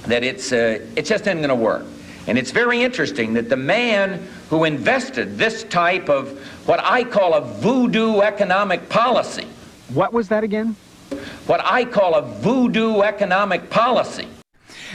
that 0.07 0.25
it's 0.25 0.53
uh, 0.53 0.85
it 0.97 1.05
just 1.05 1.27
isn't 1.27 1.39
going 1.39 1.49
to 1.49 1.55
work. 1.55 1.85
And 2.27 2.39
it's 2.39 2.51
very 2.51 2.83
interesting 2.83 3.35
that 3.35 3.49
the 3.49 3.57
man 3.57 4.27
who 4.49 4.65
invested 4.65 5.39
this 5.39 5.65
type 5.65 6.09
of 6.09 6.39
what 6.67 6.81
I 6.83 7.05
call 7.05 7.35
a 7.35 7.41
voodoo 7.41 8.21
economic 8.21 8.89
policy. 8.89 9.47
What 9.93 10.13
was 10.13 10.29
that 10.29 10.45
again? 10.45 10.77
What 11.47 11.61
I 11.65 11.85
call 11.85 12.15
a 12.15 12.23
voodoo 12.23 13.01
economic 13.01 13.71
policy. 13.71 14.29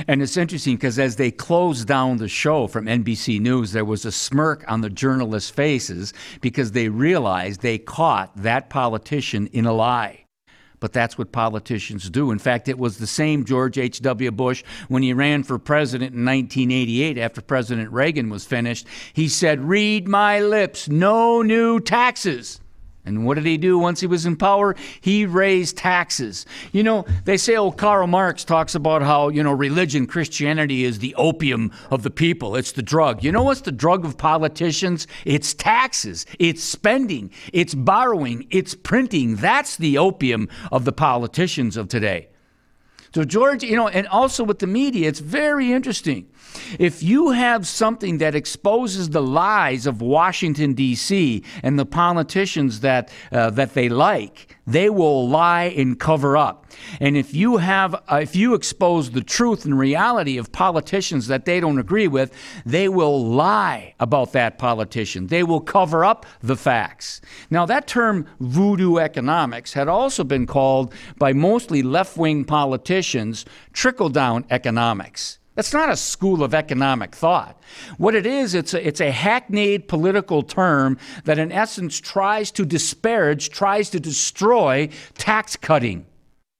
And 0.08 0.22
it's 0.22 0.38
interesting 0.38 0.76
because 0.76 1.00
as 1.00 1.16
they 1.16 1.32
closed 1.32 1.88
down 1.88 2.18
the 2.18 2.28
show 2.28 2.68
from 2.68 2.86
NBC 2.86 3.40
News, 3.40 3.72
there 3.72 3.86
was 3.86 4.06
a 4.06 4.12
smirk 4.12 4.64
on 4.68 4.82
the 4.82 4.90
journalists' 4.90 5.50
faces 5.50 6.14
because 6.42 6.74
they 6.74 6.90
realized 6.90 7.62
they 7.62 7.80
caught 7.80 8.36
that 8.38 8.70
politician 8.70 9.48
in 9.48 9.66
a 9.66 9.74
lie. 9.74 10.26
But 10.80 10.94
that's 10.94 11.18
what 11.18 11.32
politicians 11.32 12.08
do. 12.10 12.30
In 12.30 12.38
fact, 12.38 12.68
it 12.68 12.78
was 12.78 12.98
the 12.98 13.08
same 13.08 13.46
George 13.46 13.80
H.W. 13.80 14.30
Bush 14.32 14.64
when 14.90 15.02
he 15.02 15.12
ran 15.12 15.42
for 15.42 15.58
president 15.58 16.14
in 16.14 16.24
1988 16.24 17.18
after 17.18 17.42
President 17.42 17.92
Reagan 17.92 18.30
was 18.30 18.46
finished. 18.46 18.86
He 19.14 19.28
said, 19.28 19.62
Read 19.62 20.08
my 20.08 20.40
lips, 20.40 20.88
no 20.88 21.42
new 21.42 21.80
taxes. 21.80 22.60
And 23.08 23.26
what 23.26 23.36
did 23.36 23.46
he 23.46 23.58
do 23.58 23.80
once 23.80 24.02
he 24.02 24.08
was 24.08 24.26
in 24.26 24.36
power? 24.36 24.76
He 25.00 25.26
raised 25.26 25.78
taxes. 25.78 26.46
You 26.72 26.84
know, 26.84 27.06
they 27.24 27.38
say, 27.38 27.56
oh, 27.56 27.72
Karl 27.72 28.06
Marx 28.06 28.44
talks 28.44 28.76
about 28.76 29.02
how, 29.02 29.30
you 29.30 29.42
know, 29.42 29.54
religion, 29.54 30.06
Christianity 30.06 30.84
is 30.84 31.00
the 31.00 31.16
opium 31.16 31.72
of 31.90 32.04
the 32.04 32.12
people. 32.12 32.56
It's 32.56 32.74
the 32.74 32.84
drug. 32.84 33.24
You 33.24 33.32
know 33.32 33.44
what's 33.44 33.62
the 33.62 33.72
drug 33.72 34.06
of 34.06 34.18
politicians? 34.18 35.08
It's 35.26 35.54
taxes, 35.54 36.26
it's 36.38 36.64
spending, 36.64 37.32
it's 37.54 37.74
borrowing, 37.74 38.46
it's 38.50 38.76
printing. 38.76 39.38
That's 39.38 39.78
the 39.78 39.98
opium 39.98 40.50
of 40.72 40.86
the 40.86 40.92
politicians 40.92 41.78
of 41.78 41.88
today. 41.88 42.28
So, 43.16 43.24
George, 43.24 43.64
you 43.64 43.76
know, 43.76 43.88
and 43.88 44.06
also 44.08 44.44
with 44.44 44.60
the 44.60 44.68
media, 44.68 45.08
it's 45.08 45.22
very 45.22 45.72
interesting. 45.72 46.28
If 46.80 47.02
you 47.02 47.32
have 47.32 47.66
something 47.68 48.18
that 48.20 48.36
exposes 48.36 49.10
the 49.10 49.22
lies 49.22 49.86
of 49.86 50.02
Washington, 50.02 50.74
D.C., 50.74 51.44
and 51.64 51.80
the 51.80 51.86
politicians 51.86 52.82
that, 52.82 53.10
uh, 53.32 53.50
that 53.52 53.74
they 53.74 53.90
like, 53.90 54.58
they 54.66 54.90
will 54.90 55.30
lie 55.30 55.66
and 55.66 55.98
cover 55.98 56.36
up. 56.36 56.66
And 57.00 57.16
if 57.16 57.34
you 57.34 57.58
have, 57.58 57.96
uh, 57.96 58.20
if 58.22 58.36
you 58.36 58.54
expose 58.54 59.12
the 59.12 59.22
truth 59.22 59.64
and 59.66 59.80
reality 59.80 60.38
of 60.38 60.52
politicians 60.52 61.28
that 61.28 61.46
they 61.46 61.60
don't 61.60 61.80
agree 61.80 62.08
with, 62.08 62.34
they 62.66 62.90
will 62.90 63.26
lie 63.26 63.96
about 64.00 64.34
that 64.34 64.58
politician. 64.58 65.28
They 65.28 65.44
will 65.44 65.62
cover 65.62 66.04
up 66.04 66.26
the 66.42 66.58
facts. 66.58 67.22
Now, 67.50 67.66
that 67.66 67.88
term 67.88 68.28
voodoo 68.40 68.98
economics 68.98 69.74
had 69.74 69.88
also 69.88 70.24
been 70.24 70.46
called 70.46 70.94
by 71.18 71.32
mostly 71.32 71.82
left 71.82 72.18
wing 72.18 72.44
politicians 72.44 73.46
trickle 73.72 74.10
down 74.10 74.46
economics. 74.50 75.40
That's 75.58 75.74
not 75.74 75.90
a 75.90 75.98
school 75.98 76.44
of 76.44 76.54
economic 76.54 77.16
thought. 77.16 77.60
What 77.98 78.14
it 78.14 78.28
is, 78.28 78.54
it's 78.54 78.76
a, 78.76 78.88
it's 78.88 79.02
a 79.02 79.10
hackneyed 79.10 79.88
political 79.88 80.44
term 80.44 81.00
that, 81.24 81.40
in 81.40 81.52
essence, 81.52 82.00
tries 82.00 82.52
to 82.52 82.64
disparage, 82.64 83.50
tries 83.50 83.90
to 83.90 84.00
destroy 84.00 84.90
tax 85.16 85.56
cutting, 85.56 86.06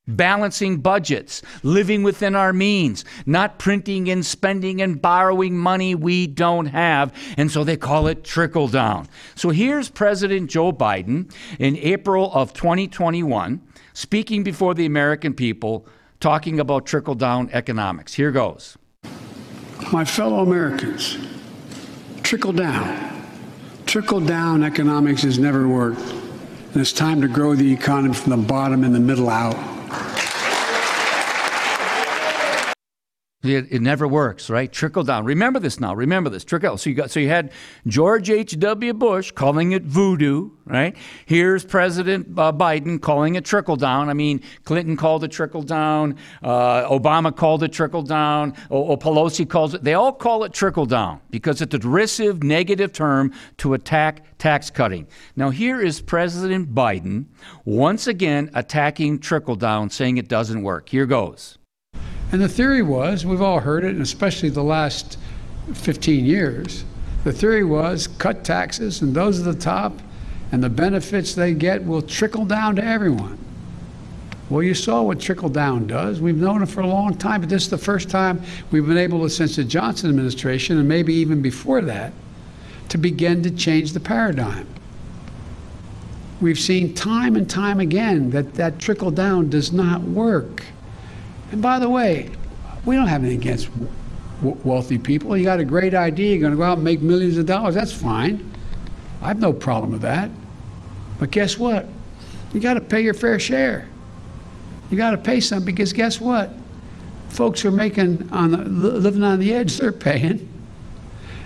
balancing 0.08 0.78
budgets, 0.78 1.44
living 1.62 2.02
within 2.02 2.34
our 2.34 2.52
means, 2.52 3.06
not 3.28 3.60
printing 3.60 4.10
and 4.10 4.26
spending 4.26 4.82
and 4.82 5.00
borrowing 5.00 5.56
money 5.56 5.94
we 5.94 6.26
don't 6.26 6.66
have. 6.66 7.14
And 7.38 7.52
so 7.52 7.64
they 7.64 7.78
call 7.78 8.08
it 8.08 8.24
trickle 8.24 8.68
down. 8.68 9.08
So 9.36 9.52
here's 9.52 9.90
President 9.90 10.50
Joe 10.50 10.72
Biden 10.74 11.32
in 11.60 11.78
April 11.78 12.34
of 12.34 12.52
2021 12.54 13.62
speaking 13.94 14.42
before 14.42 14.74
the 14.74 14.88
American 14.88 15.36
people, 15.36 15.86
talking 16.20 16.60
about 16.60 16.88
trickle 16.88 17.14
down 17.14 17.48
economics. 17.54 18.16
Here 18.16 18.32
goes 18.32 18.76
my 19.92 20.04
fellow 20.06 20.40
Americans, 20.40 21.18
trickle 22.24 22.54
down. 22.54 23.06
Trickle 23.86 24.20
down 24.20 24.64
economics 24.64 25.22
has 25.22 25.40
never 25.40 25.68
worked. 25.68 26.02
And 26.02 26.76
it's 26.76 26.92
time 26.92 27.22
to 27.22 27.28
grow 27.28 27.56
the 27.56 27.72
economy 27.72 28.14
from 28.14 28.32
the 28.32 28.48
bottom 28.48 28.84
and 28.84 28.94
the 28.94 29.00
middle 29.00 29.30
out. 29.30 29.56
It, 33.48 33.68
it 33.72 33.82
never 33.82 34.08
works, 34.08 34.50
right? 34.50 34.72
Trickle 34.72 35.04
down. 35.04 35.26
Remember 35.26 35.60
this 35.60 35.80
now. 35.80 35.94
Remember 35.94 36.30
this. 36.30 36.44
Trickle. 36.44 36.78
So 36.78 36.90
you 36.90 36.96
got. 36.96 37.12
So 37.12 37.20
you 37.20 37.30
had 37.30 37.52
George 37.86 38.30
H. 38.30 38.58
W. 38.60 38.94
Bush 38.94 39.32
calling 39.32 39.72
it 39.72 39.84
voodoo, 39.84 40.52
right? 40.66 40.96
Here's 41.26 41.66
President 41.66 42.28
uh, 42.38 42.52
Biden 42.52 43.02
calling 43.02 43.36
it 43.36 43.46
trickle 43.46 43.76
down. 43.76 44.10
I 44.10 44.14
mean, 44.14 44.42
Clinton 44.64 44.98
called 44.98 45.24
it 45.24 45.32
trickle 45.32 45.62
down. 45.62 46.18
Uh, 46.42 46.90
Obama 46.90 47.36
called 47.36 47.64
it 47.64 47.72
trickle 47.72 48.04
down. 48.04 48.54
O, 48.72 48.90
o 48.90 48.98
Pelosi 48.98 49.48
calls 49.48 49.74
it. 49.74 49.84
They 49.84 49.94
all 49.94 50.14
call 50.14 50.44
it 50.44 50.54
trickle 50.54 50.86
down 50.86 51.22
because 51.30 51.62
it's 51.62 51.74
a 51.74 51.80
derisive, 51.80 52.44
negative 52.44 52.94
term 52.94 53.34
to 53.58 53.74
attack 53.74 54.38
tax 54.38 54.70
cutting. 54.70 55.08
Now 55.36 55.50
here 55.50 55.82
is 55.82 56.02
President 56.02 56.74
Biden 56.74 57.26
once 57.66 58.08
again 58.08 58.50
attacking 58.54 59.20
trickle 59.20 59.56
down, 59.56 59.90
saying 59.90 60.18
it 60.18 60.28
doesn't 60.28 60.62
work. 60.62 60.90
Here 60.90 61.06
goes. 61.06 61.58
And 62.32 62.42
the 62.42 62.50
theory 62.50 62.82
was, 62.82 63.26
we've 63.26 63.42
all 63.42 63.60
heard 63.60 63.84
it, 63.84 63.92
and 63.92 64.02
especially 64.02 64.50
the 64.50 64.64
last 64.64 65.18
15 65.74 66.26
years, 66.26 66.84
the 67.24 67.32
theory 67.32 67.64
was 67.64 68.08
cut 68.08 68.44
taxes, 68.44 69.02
and 69.02 69.14
those 69.14 69.40
at 69.40 69.46
the 69.46 69.60
top, 69.60 70.00
and 70.52 70.64
the 70.64 70.70
benefits 70.70 71.34
they 71.34 71.54
get 71.54 71.86
will 71.86 72.02
trickle 72.02 72.46
down 72.46 72.76
to 72.78 72.84
everyone. 72.84 73.38
Well, 74.50 74.64
you 74.64 74.74
saw 74.74 75.02
what 75.02 75.20
trickle 75.20 75.50
down 75.50 75.88
does. 75.88 76.22
We've 76.22 76.38
known 76.38 76.64
it 76.64 76.68
for 76.68 76.82
a 76.82 76.88
long 76.88 77.18
time, 77.18 77.42
but 77.42 77.50
this 77.50 77.64
is 77.64 77.70
the 77.70 77.78
first 77.78 78.10
time 78.10 78.42
we've 78.72 78.88
been 78.88 78.98
able 78.98 79.22
to, 79.24 79.30
since 79.30 79.58
the 79.58 79.64
Johnson 79.64 80.10
administration, 80.10 80.78
and 80.78 80.88
maybe 80.88 81.14
even 81.16 81.42
before 81.42 81.82
that, 81.82 82.14
to 82.90 82.98
begin 82.98 83.44
to 83.44 83.52
change 83.52 83.92
the 83.92 84.00
paradigm. 84.00 84.68
We've 86.40 86.60
seen 86.60 86.94
time 86.94 87.36
and 87.36 87.50
time 87.50 87.80
again 87.80 88.30
that 88.30 88.54
that 88.54 88.80
trickle 88.80 89.12
down 89.12 89.50
does 89.50 89.74
not 89.74 90.02
work. 90.02 90.64
And 91.52 91.62
by 91.62 91.80
the 91.80 91.90
way, 91.90 92.30
we 92.86 92.96
don't 92.96 93.08
have 93.08 93.22
anything 93.22 93.40
against 93.40 93.70
wealthy 94.42 94.98
people. 94.98 95.36
You 95.36 95.44
got 95.44 95.60
a 95.60 95.66
great 95.66 95.94
idea, 95.94 96.32
you're 96.32 96.42
going 96.42 96.52
to 96.52 96.58
go 96.58 96.64
out 96.64 96.78
and 96.78 96.84
make 96.84 97.02
millions 97.02 97.38
of 97.38 97.46
dollars. 97.46 97.76
That's 97.76 97.94
fine. 97.94 98.52
I 99.22 99.28
have 99.28 99.40
no 99.40 99.54
problem 99.54 99.92
with 99.92 100.02
that. 100.02 100.30
But 101.20 101.32
guess 101.32 101.58
what? 101.58 101.88
You 102.54 102.60
got 102.60 102.76
to 102.76 102.82
pay 102.82 103.02
your 103.02 103.14
fair 103.14 103.40
share. 103.40 103.88
You 104.90 104.98
got 104.98 105.12
to 105.12 105.18
pay 105.18 105.40
some 105.40 105.66
because 105.66 105.92
guess 105.92 106.22
what? 106.22 106.52
Folks 107.30 107.66
are 107.66 107.72
making 107.72 108.30
on 108.32 108.52
the, 108.52 108.58
living 108.58 109.24
on 109.24 109.40
the 109.40 109.54
edge, 109.54 109.78
they're 109.78 109.92
paying. 109.92 110.48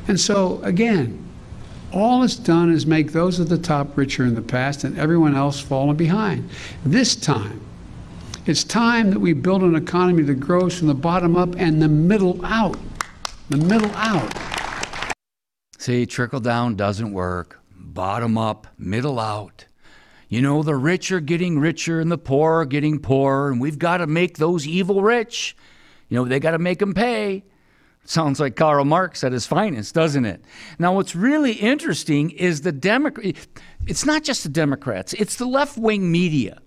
And 0.08 0.20
so 0.20 0.62
again, 0.64 1.18
all 1.94 2.24
it's 2.24 2.36
done 2.36 2.72
is 2.72 2.86
make 2.86 3.12
those 3.12 3.40
at 3.40 3.50
the 3.50 3.58
top 3.58 3.98
richer 3.98 4.26
in 4.26 4.36
the 4.36 4.42
past 4.42 4.84
and 4.84 4.98
everyone 4.98 5.36
else 5.36 5.60
falling 5.60 5.98
behind. 5.98 6.50
This 6.86 7.16
time, 7.16 7.62
it's 8.48 8.64
time 8.64 9.12
that 9.12 9.20
we 9.20 9.34
build 9.34 9.62
an 9.62 9.76
economy 9.76 10.24
that 10.24 10.36
grows 10.36 10.78
from 10.78 10.88
the 10.88 10.96
bottom 10.96 11.36
up 11.38 11.56
and 11.58 11.82
the 11.82 11.88
middle 11.88 12.44
out. 12.44 12.78
The 13.50 13.58
middle 13.58 13.92
out. 13.94 15.14
See, 15.78 16.06
trickle 16.06 16.40
down 16.40 16.76
doesn't 16.76 17.14
work. 17.14 17.60
Bottom 17.76 18.38
up, 18.38 18.68
middle 18.78 19.20
out. 19.20 19.66
You 20.28 20.42
know, 20.42 20.64
the 20.64 20.76
rich 20.76 21.12
are 21.12 21.20
getting 21.20 21.60
richer 21.60 22.00
and 22.00 22.12
the 22.12 22.18
poor 22.18 22.62
are 22.62 22.66
getting 22.66 23.00
poorer, 23.00 23.52
and 23.52 23.60
we've 23.60 23.78
got 23.78 23.98
to 23.98 24.08
make 24.08 24.38
those 24.38 24.66
evil 24.66 25.02
rich. 25.02 25.56
You 26.10 26.18
know, 26.18 26.26
they 26.26 26.40
got 26.40 26.52
to 26.52 26.60
make 26.60 26.80
them 26.80 26.94
pay. 26.94 27.44
Sounds 28.06 28.40
like 28.40 28.56
Karl 28.56 28.86
Marx 28.86 29.24
at 29.24 29.34
his 29.34 29.46
finest, 29.46 29.94
doesn't 29.94 30.26
it? 30.26 30.44
Now, 30.80 30.96
what's 30.96 31.16
really 31.16 31.54
interesting 31.54 32.32
is 32.32 32.62
the 32.62 32.72
Democrat. 32.72 33.36
It's 33.86 34.06
not 34.06 34.24
just 34.24 34.42
the 34.44 34.50
Democrats; 34.50 35.14
it's 35.14 35.36
the 35.36 35.46
left-wing 35.46 36.12
media 36.12 36.62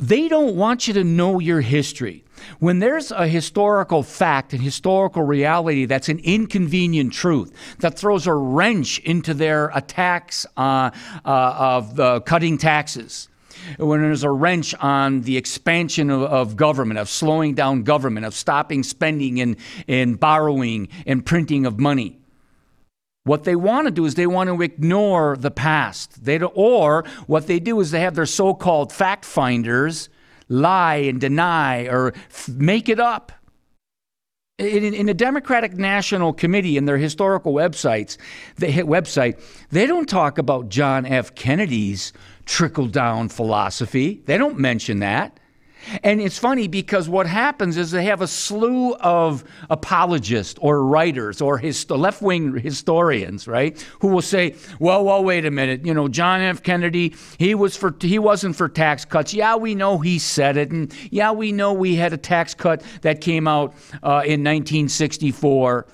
they 0.00 0.28
don't 0.28 0.56
want 0.56 0.88
you 0.88 0.94
to 0.94 1.04
know 1.04 1.38
your 1.38 1.60
history. 1.60 2.24
When 2.58 2.78
there's 2.78 3.10
a 3.10 3.28
historical 3.28 4.02
fact 4.02 4.54
and 4.54 4.62
historical 4.62 5.22
reality 5.22 5.84
that's 5.84 6.08
an 6.08 6.20
inconvenient 6.20 7.12
truth 7.12 7.52
that 7.80 7.98
throws 7.98 8.26
a 8.26 8.32
wrench 8.32 8.98
into 9.00 9.34
their 9.34 9.68
attacks 9.74 10.46
uh, 10.56 10.90
uh, 11.24 11.54
of 11.58 12.00
uh, 12.00 12.20
cutting 12.20 12.56
taxes, 12.56 13.28
when 13.76 14.00
there's 14.00 14.24
a 14.24 14.30
wrench 14.30 14.74
on 14.76 15.20
the 15.20 15.36
expansion 15.36 16.08
of, 16.08 16.22
of, 16.22 16.56
government, 16.56 16.98
of 16.98 17.10
slowing 17.10 17.54
down 17.54 17.82
government, 17.82 18.24
of 18.24 18.34
stopping 18.34 18.82
spending 18.82 19.40
and, 19.40 19.56
and 19.86 20.18
borrowing 20.18 20.88
and 21.06 21.26
printing 21.26 21.66
of 21.66 21.78
money. 21.78 22.19
What 23.24 23.44
they 23.44 23.56
want 23.56 23.86
to 23.86 23.90
do 23.90 24.06
is 24.06 24.14
they 24.14 24.26
want 24.26 24.48
to 24.48 24.62
ignore 24.62 25.36
the 25.36 25.50
past. 25.50 26.24
They 26.24 26.40
or 26.40 27.04
what 27.26 27.46
they 27.46 27.60
do 27.60 27.80
is 27.80 27.90
they 27.90 28.00
have 28.00 28.14
their 28.14 28.26
so-called 28.26 28.92
fact 28.92 29.24
finders 29.24 30.08
lie 30.48 30.96
and 30.96 31.20
deny 31.20 31.86
or 31.86 32.14
f- 32.30 32.48
make 32.48 32.88
it 32.88 32.98
up. 32.98 33.32
In, 34.58 34.92
in, 34.92 35.06
the 35.06 35.14
Democratic 35.14 35.74
National 35.74 36.34
Committee 36.34 36.76
and 36.76 36.86
their 36.86 36.98
historical 36.98 37.54
websites, 37.54 38.18
they 38.56 38.72
website, 38.72 39.40
they 39.70 39.86
don't 39.86 40.06
talk 40.06 40.36
about 40.36 40.68
John 40.68 41.06
F. 41.06 41.34
Kennedy's 41.34 42.12
trickle 42.44 42.86
down 42.86 43.30
philosophy. 43.30 44.20
They 44.26 44.36
don't 44.36 44.58
mention 44.58 44.98
that. 44.98 45.39
And 46.02 46.20
it's 46.20 46.38
funny 46.38 46.68
because 46.68 47.08
what 47.08 47.26
happens 47.26 47.76
is 47.76 47.90
they 47.90 48.04
have 48.04 48.20
a 48.20 48.26
slew 48.26 48.94
of 48.94 49.44
apologists 49.68 50.58
or 50.60 50.84
writers 50.84 51.40
or 51.40 51.60
left 51.88 52.22
wing 52.22 52.56
historians, 52.56 53.48
right, 53.48 53.80
who 54.00 54.08
will 54.08 54.22
say, 54.22 54.54
well, 54.78 55.04
well, 55.04 55.24
wait 55.24 55.44
a 55.44 55.50
minute. 55.50 55.84
You 55.84 55.94
know, 55.94 56.08
John 56.08 56.40
F. 56.40 56.62
Kennedy, 56.62 57.14
he, 57.38 57.54
was 57.54 57.76
for, 57.76 57.94
he 58.00 58.18
wasn't 58.18 58.56
for 58.56 58.68
tax 58.68 59.04
cuts. 59.04 59.34
Yeah, 59.34 59.56
we 59.56 59.74
know 59.74 59.98
he 59.98 60.18
said 60.18 60.56
it. 60.56 60.70
And 60.70 60.92
yeah, 61.10 61.32
we 61.32 61.52
know 61.52 61.72
we 61.72 61.96
had 61.96 62.12
a 62.12 62.18
tax 62.18 62.54
cut 62.54 62.82
that 63.02 63.20
came 63.20 63.48
out 63.48 63.74
uh, 64.02 64.22
in 64.24 64.44
1964 64.44 65.86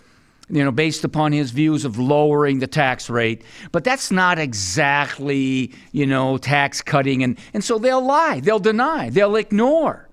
you 0.49 0.63
know, 0.63 0.71
based 0.71 1.05
upon 1.05 1.33
his 1.33 1.51
views 1.51 1.85
of 1.85 1.99
lowering 1.99 2.61
the 2.61 2.67
tax 2.67 3.11
rate. 3.11 3.43
But 3.73 3.85
that's 3.85 4.11
not 4.11 4.39
exactly, 4.39 5.73
you 5.93 6.07
know, 6.07 6.39
tax 6.39 6.83
cutting. 6.83 7.23
And, 7.23 7.39
and 7.53 7.65
so 7.65 7.79
they'll 7.79 8.05
lie, 8.05 8.41
they'll 8.41 8.59
deny, 8.59 9.11
they'll 9.11 9.37
ignore. 9.37 10.09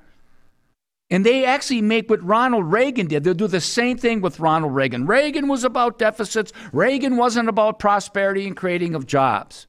And 1.09 1.23
they 1.23 1.45
actually 1.45 1.81
make 1.81 2.09
what 2.09 2.23
Ronald 2.23 2.71
Reagan 2.71 3.05
did. 3.05 3.23
They'll 3.23 3.35
do 3.35 3.47
the 3.47 3.61
same 3.61 3.97
thing 3.97 4.21
with 4.21 4.39
Ronald 4.39 4.73
Reagan. 4.73 5.05
Reagan 5.05 5.47
was 5.47 5.63
about 5.63 5.99
deficits, 5.99 6.51
Reagan 6.71 7.17
wasn't 7.17 7.49
about 7.49 7.77
prosperity 7.77 8.47
and 8.47 8.57
creating 8.57 8.95
of 8.95 9.05
jobs. 9.05 9.67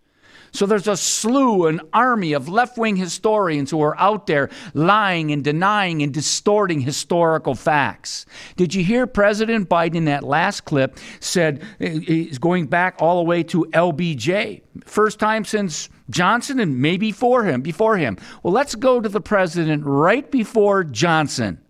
So 0.55 0.67
there's 0.67 0.87
a 0.87 0.97
slew, 0.97 1.67
an 1.67 1.81
army 1.93 2.33
of 2.33 2.49
left 2.49 2.79
wing 2.79 2.95
historians 2.95 3.73
who 3.73 3.83
are 3.83 3.99
out 3.99 4.29
there 4.29 4.51
lying 4.73 5.33
and 5.33 5.43
denying 5.43 6.01
and 6.01 6.15
distorting 6.15 6.81
historical 6.81 7.57
facts. 7.57 8.25
Did 8.55 8.73
you 8.73 8.85
hear 8.85 9.09
President 9.09 9.69
Biden 9.69 9.97
in 9.97 10.05
that 10.05 10.23
last 10.23 10.65
clip 10.65 10.97
said 11.19 11.65
eh, 11.81 11.99
he's 11.99 12.39
going 12.39 12.67
back 12.67 12.95
all 13.01 13.17
the 13.17 13.29
way 13.29 13.43
to 13.43 13.65
LBJ? 13.73 14.63
First 14.85 15.19
time 15.19 15.45
since 15.45 15.89
Johnson 16.09 16.61
and 16.61 16.81
maybe 16.81 17.11
before 17.11 17.43
him, 17.45 17.61
before 17.61 17.97
him. 17.97 18.17
Well, 18.45 18.53
let's 18.53 18.77
go 18.77 19.01
to 19.01 19.09
the 19.09 19.21
president 19.21 19.83
right 19.85 20.31
before 20.31 20.85
Johnson. 20.85 21.61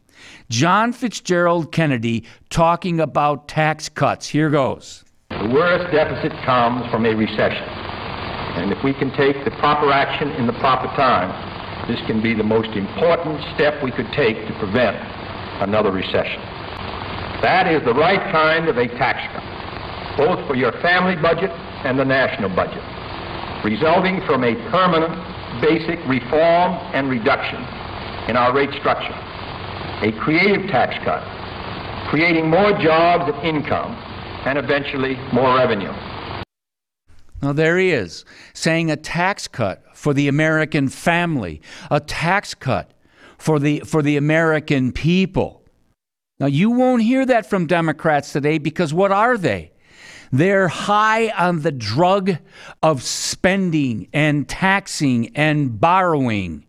John 0.50 0.92
Fitzgerald 0.92 1.72
Kennedy 1.72 2.24
talking 2.50 3.00
about 3.00 3.48
tax 3.48 3.88
cuts. 3.88 4.28
Here 4.28 4.50
goes. 4.50 5.04
The 5.30 5.48
worst 5.48 5.90
deficit 5.90 6.32
comes 6.44 6.90
from 6.90 7.06
a 7.06 7.14
recession. 7.14 7.83
And 8.54 8.72
if 8.72 8.82
we 8.84 8.94
can 8.94 9.10
take 9.12 9.44
the 9.44 9.50
proper 9.58 9.90
action 9.90 10.30
in 10.32 10.46
the 10.46 10.52
proper 10.54 10.86
time, 10.94 11.28
this 11.88 12.00
can 12.06 12.22
be 12.22 12.34
the 12.34 12.44
most 12.44 12.70
important 12.76 13.42
step 13.54 13.82
we 13.82 13.90
could 13.90 14.10
take 14.12 14.46
to 14.46 14.54
prevent 14.58 14.96
another 15.60 15.90
recession. 15.90 16.40
That 17.42 17.66
is 17.66 17.84
the 17.84 17.92
right 17.92 18.22
kind 18.32 18.68
of 18.68 18.78
a 18.78 18.88
tax 18.96 19.20
cut, 19.34 19.44
both 20.16 20.46
for 20.46 20.54
your 20.54 20.72
family 20.80 21.16
budget 21.16 21.50
and 21.84 21.98
the 21.98 22.04
national 22.04 22.48
budget, 22.54 22.82
resulting 23.64 24.24
from 24.24 24.44
a 24.44 24.54
permanent 24.70 25.12
basic 25.60 25.98
reform 26.08 26.72
and 26.94 27.10
reduction 27.10 27.60
in 28.30 28.36
our 28.36 28.54
rate 28.54 28.72
structure, 28.80 29.14
a 30.00 30.12
creative 30.22 30.70
tax 30.70 30.96
cut, 31.04 31.22
creating 32.08 32.48
more 32.48 32.72
jobs 32.80 33.30
and 33.30 33.44
income, 33.44 33.92
and 34.46 34.58
eventually 34.58 35.16
more 35.32 35.56
revenue. 35.56 35.92
Now, 37.44 37.52
there 37.52 37.76
he 37.76 37.90
is 37.90 38.24
saying 38.54 38.90
a 38.90 38.96
tax 38.96 39.48
cut 39.48 39.84
for 39.94 40.14
the 40.14 40.28
American 40.28 40.88
family, 40.88 41.60
a 41.90 42.00
tax 42.00 42.54
cut 42.54 42.92
for 43.36 43.58
the, 43.58 43.80
for 43.80 44.00
the 44.00 44.16
American 44.16 44.92
people. 44.92 45.62
Now, 46.40 46.46
you 46.46 46.70
won't 46.70 47.02
hear 47.02 47.26
that 47.26 47.44
from 47.44 47.66
Democrats 47.66 48.32
today 48.32 48.56
because 48.56 48.94
what 48.94 49.12
are 49.12 49.36
they? 49.36 49.72
They're 50.32 50.68
high 50.68 51.28
on 51.28 51.60
the 51.60 51.70
drug 51.70 52.38
of 52.82 53.02
spending 53.02 54.08
and 54.14 54.48
taxing 54.48 55.36
and 55.36 55.78
borrowing 55.78 56.64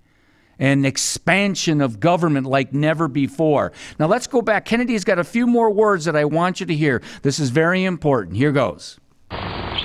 and 0.59 0.85
expansion 0.85 1.79
of 1.79 2.01
government 2.01 2.47
like 2.47 2.73
never 2.73 3.07
before. 3.07 3.71
Now, 3.97 4.07
let's 4.07 4.27
go 4.27 4.41
back. 4.41 4.65
Kennedy's 4.65 5.05
got 5.05 5.19
a 5.19 5.23
few 5.23 5.47
more 5.47 5.71
words 5.71 6.03
that 6.03 6.17
I 6.17 6.25
want 6.25 6.59
you 6.59 6.65
to 6.65 6.75
hear. 6.75 7.01
This 7.21 7.39
is 7.39 7.49
very 7.49 7.85
important. 7.85 8.35
Here 8.35 8.51
goes. 8.51 8.99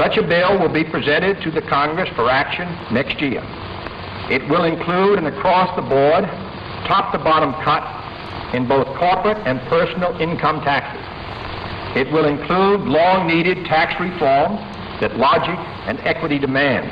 Such 0.00 0.16
a 0.16 0.22
bill 0.22 0.58
will 0.58 0.72
be 0.72 0.82
presented 0.82 1.42
to 1.42 1.50
the 1.50 1.60
Congress 1.60 2.08
for 2.16 2.30
action 2.30 2.64
next 2.90 3.20
year. 3.20 3.42
It 4.32 4.40
will 4.48 4.64
include 4.64 5.18
an 5.18 5.26
across-the-board, 5.26 6.24
top-to-bottom 6.88 7.52
cut 7.60 7.84
in 8.54 8.66
both 8.66 8.86
corporate 8.96 9.36
and 9.46 9.60
personal 9.68 10.16
income 10.18 10.62
taxes. 10.62 11.04
It 12.00 12.10
will 12.12 12.24
include 12.24 12.88
long-needed 12.88 13.66
tax 13.66 14.00
reform 14.00 14.56
that 15.04 15.18
logic 15.18 15.58
and 15.84 15.98
equity 16.00 16.38
demand. 16.38 16.88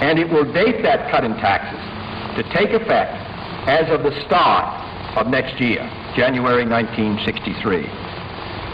And 0.00 0.18
it 0.18 0.30
will 0.30 0.44
date 0.44 0.82
that 0.82 1.10
cut 1.10 1.24
in 1.24 1.32
taxes 1.42 1.80
to 2.36 2.42
take 2.54 2.70
effect 2.70 3.18
as 3.66 3.90
of 3.90 4.04
the 4.04 4.14
start 4.26 4.68
of 5.16 5.26
next 5.26 5.60
year, 5.60 5.82
January 6.14 6.66
1963. 6.66 8.11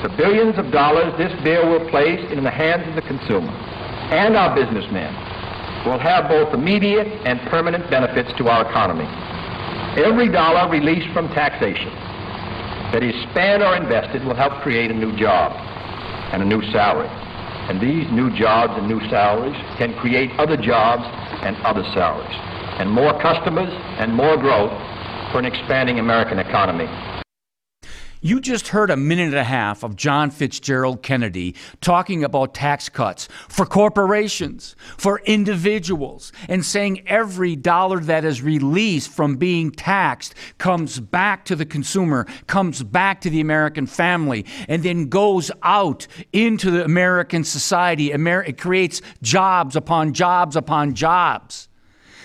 The 0.02 0.14
billions 0.16 0.58
of 0.58 0.70
dollars 0.70 1.12
this 1.18 1.32
bill 1.42 1.70
will 1.70 1.88
place 1.90 2.20
in 2.30 2.44
the 2.44 2.50
hands 2.50 2.86
of 2.88 2.94
the 2.94 3.02
consumer 3.02 3.50
and 4.10 4.36
our 4.36 4.54
businessmen 4.54 5.12
will 5.84 5.98
have 5.98 6.28
both 6.28 6.54
immediate 6.54 7.06
and 7.26 7.40
permanent 7.50 7.90
benefits 7.90 8.32
to 8.38 8.48
our 8.48 8.68
economy. 8.68 9.04
Every 10.00 10.30
dollar 10.30 10.70
released 10.70 11.12
from 11.12 11.28
taxation 11.28 11.92
that 12.92 13.02
is 13.02 13.14
spent 13.30 13.62
or 13.62 13.76
invested 13.76 14.24
will 14.24 14.34
help 14.34 14.62
create 14.62 14.90
a 14.90 14.94
new 14.94 15.14
job 15.16 15.52
and 16.32 16.42
a 16.42 16.46
new 16.46 16.62
salary. 16.72 17.08
And 17.68 17.80
these 17.80 18.10
new 18.12 18.30
jobs 18.32 18.72
and 18.76 18.88
new 18.88 19.00
salaries 19.10 19.56
can 19.76 19.92
create 20.00 20.30
other 20.38 20.56
jobs 20.56 21.04
and 21.44 21.54
other 21.58 21.84
salaries, 21.92 22.36
and 22.80 22.90
more 22.90 23.12
customers 23.20 23.68
and 23.98 24.14
more 24.14 24.38
growth 24.38 24.72
for 25.32 25.38
an 25.38 25.44
expanding 25.44 25.98
American 25.98 26.38
economy. 26.38 26.88
You 28.20 28.40
just 28.40 28.68
heard 28.68 28.90
a 28.90 28.96
minute 28.96 29.28
and 29.28 29.36
a 29.36 29.44
half 29.44 29.84
of 29.84 29.94
John 29.94 30.30
Fitzgerald 30.30 31.02
Kennedy 31.02 31.54
talking 31.80 32.24
about 32.24 32.52
tax 32.52 32.88
cuts 32.88 33.28
for 33.48 33.64
corporations, 33.64 34.74
for 34.96 35.20
individuals, 35.20 36.32
and 36.48 36.64
saying 36.64 37.06
every 37.06 37.54
dollar 37.54 38.00
that 38.00 38.24
is 38.24 38.42
released 38.42 39.12
from 39.12 39.36
being 39.36 39.70
taxed 39.70 40.34
comes 40.58 40.98
back 40.98 41.44
to 41.44 41.54
the 41.54 41.64
consumer, 41.64 42.26
comes 42.48 42.82
back 42.82 43.20
to 43.20 43.30
the 43.30 43.40
American 43.40 43.86
family, 43.86 44.44
and 44.68 44.82
then 44.82 45.08
goes 45.08 45.52
out 45.62 46.08
into 46.32 46.72
the 46.72 46.84
American 46.84 47.44
society. 47.44 48.10
it 48.10 48.58
creates 48.58 49.00
jobs 49.22 49.76
upon 49.76 50.12
jobs 50.12 50.56
upon 50.56 50.92
jobs. 50.92 51.68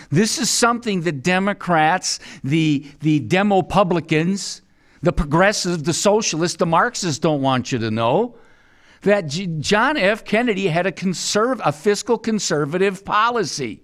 This 0.10 0.40
is 0.40 0.50
something 0.50 1.02
the 1.02 1.12
Democrats, 1.12 2.20
the, 2.44 2.88
the 3.02 3.20
Demo 3.20 3.62
publicans, 3.62 4.63
the 5.04 5.14
progressives, 5.14 5.84
the 5.84 5.94
socialists, 5.94 6.58
the 6.58 6.66
Marxists 6.66 7.20
don't 7.20 7.42
want 7.42 7.72
you 7.72 7.78
to 7.78 7.92
know 7.92 8.36
that 9.02 9.28
G- 9.28 9.48
John 9.60 9.98
F. 9.98 10.24
Kennedy 10.24 10.68
had 10.68 10.88
a, 10.88 10.94
a 11.66 11.72
fiscal 11.72 12.18
conservative 12.18 13.04
policy. 13.04 13.84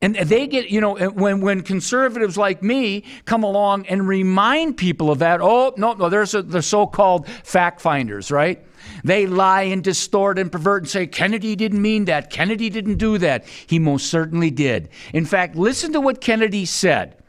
And 0.00 0.16
they 0.16 0.48
get, 0.48 0.68
you 0.68 0.80
know, 0.80 0.96
when, 0.96 1.40
when 1.40 1.62
conservatives 1.62 2.36
like 2.36 2.62
me 2.62 3.04
come 3.24 3.44
along 3.44 3.86
and 3.86 4.06
remind 4.06 4.76
people 4.76 5.10
of 5.10 5.20
that, 5.20 5.40
oh, 5.40 5.74
no, 5.76 5.92
no, 5.92 6.08
there's 6.08 6.34
a, 6.34 6.42
the 6.42 6.62
so 6.62 6.86
called 6.86 7.28
fact 7.28 7.80
finders, 7.80 8.30
right? 8.30 8.64
They 9.04 9.26
lie 9.26 9.62
and 9.62 9.82
distort 9.82 10.40
and 10.40 10.50
pervert 10.50 10.82
and 10.82 10.90
say, 10.90 11.06
Kennedy 11.06 11.54
didn't 11.54 11.82
mean 11.82 12.06
that. 12.06 12.30
Kennedy 12.30 12.68
didn't 12.68 12.96
do 12.98 13.18
that. 13.18 13.46
He 13.46 13.78
most 13.78 14.08
certainly 14.08 14.50
did. 14.50 14.88
In 15.12 15.24
fact, 15.24 15.54
listen 15.54 15.92
to 15.92 16.00
what 16.00 16.20
Kennedy 16.20 16.64
said 16.64 17.21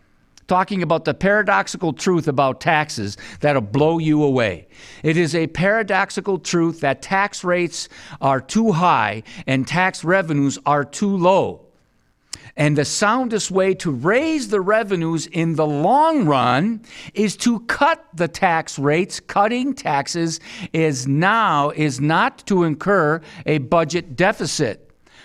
talking 0.48 0.84
about 0.84 1.06
the 1.06 1.14
paradoxical 1.14 1.94
truth 1.94 2.28
about 2.28 2.62
taxes 2.62 3.18
that'll 3.40 3.62
blow 3.62 3.98
you 3.98 4.24
away. 4.24 4.68
It 5.04 5.18
is 5.18 5.36
a 5.36 5.48
paradoxical 5.48 6.40
truth 6.40 6.82
that 6.82 7.02
tax 7.02 7.44
rates 7.44 7.90
are 8.22 8.42
too 8.42 8.72
high 8.72 9.24
and 9.48 9.68
tax 9.68 10.04
revenues 10.04 10.60
are 10.66 10.86
too 10.86 11.16
low. 11.16 11.68
And 12.56 12.78
the 12.78 12.86
soundest 12.86 13.50
way 13.50 13.74
to 13.76 13.90
raise 13.90 14.50
the 14.50 14.62
revenues 14.62 15.26
in 15.26 15.56
the 15.56 15.66
long 15.66 16.26
run 16.26 16.84
is 17.16 17.36
to 17.38 17.62
cut 17.62 18.06
the 18.14 18.28
tax 18.28 18.78
rates. 18.78 19.20
Cutting 19.20 19.74
taxes 19.74 20.40
is 20.72 21.08
now 21.08 21.72
is 21.72 22.00
not 22.00 22.46
to 22.46 22.64
incur 22.64 23.22
a 23.48 23.58
budget 23.58 24.16
deficit 24.16 24.83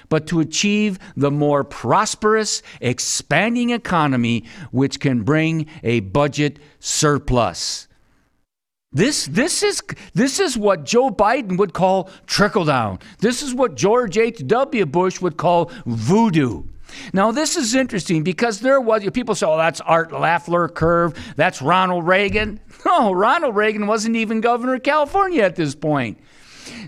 but 0.08 0.26
to 0.28 0.40
achieve 0.40 0.98
the 1.16 1.30
more 1.30 1.64
prosperous, 1.64 2.62
expanding 2.80 3.70
economy 3.70 4.44
which 4.70 5.00
can 5.00 5.22
bring 5.22 5.66
a 5.82 6.00
budget 6.00 6.58
surplus. 6.80 7.88
This, 8.90 9.26
this, 9.26 9.62
is, 9.62 9.82
this 10.14 10.40
is 10.40 10.56
what 10.56 10.84
Joe 10.84 11.10
Biden 11.10 11.58
would 11.58 11.74
call 11.74 12.08
trickle 12.26 12.64
down. 12.64 13.00
This 13.18 13.42
is 13.42 13.54
what 13.54 13.74
George 13.74 14.16
H.W. 14.16 14.86
Bush 14.86 15.20
would 15.20 15.36
call 15.36 15.70
voodoo. 15.84 16.62
Now, 17.12 17.30
this 17.32 17.56
is 17.58 17.74
interesting 17.74 18.22
because 18.22 18.60
there 18.60 18.80
was, 18.80 19.08
people 19.10 19.34
say, 19.34 19.46
oh, 19.46 19.58
that's 19.58 19.82
Art 19.82 20.10
Laffer 20.10 20.72
curve, 20.72 21.14
that's 21.36 21.60
Ronald 21.60 22.06
Reagan. 22.06 22.60
No, 22.86 23.12
Ronald 23.12 23.56
Reagan 23.56 23.88
wasn't 23.88 24.14
even 24.14 24.40
governor 24.40 24.74
of 24.74 24.84
California 24.84 25.42
at 25.42 25.56
this 25.56 25.74
point. 25.74 26.16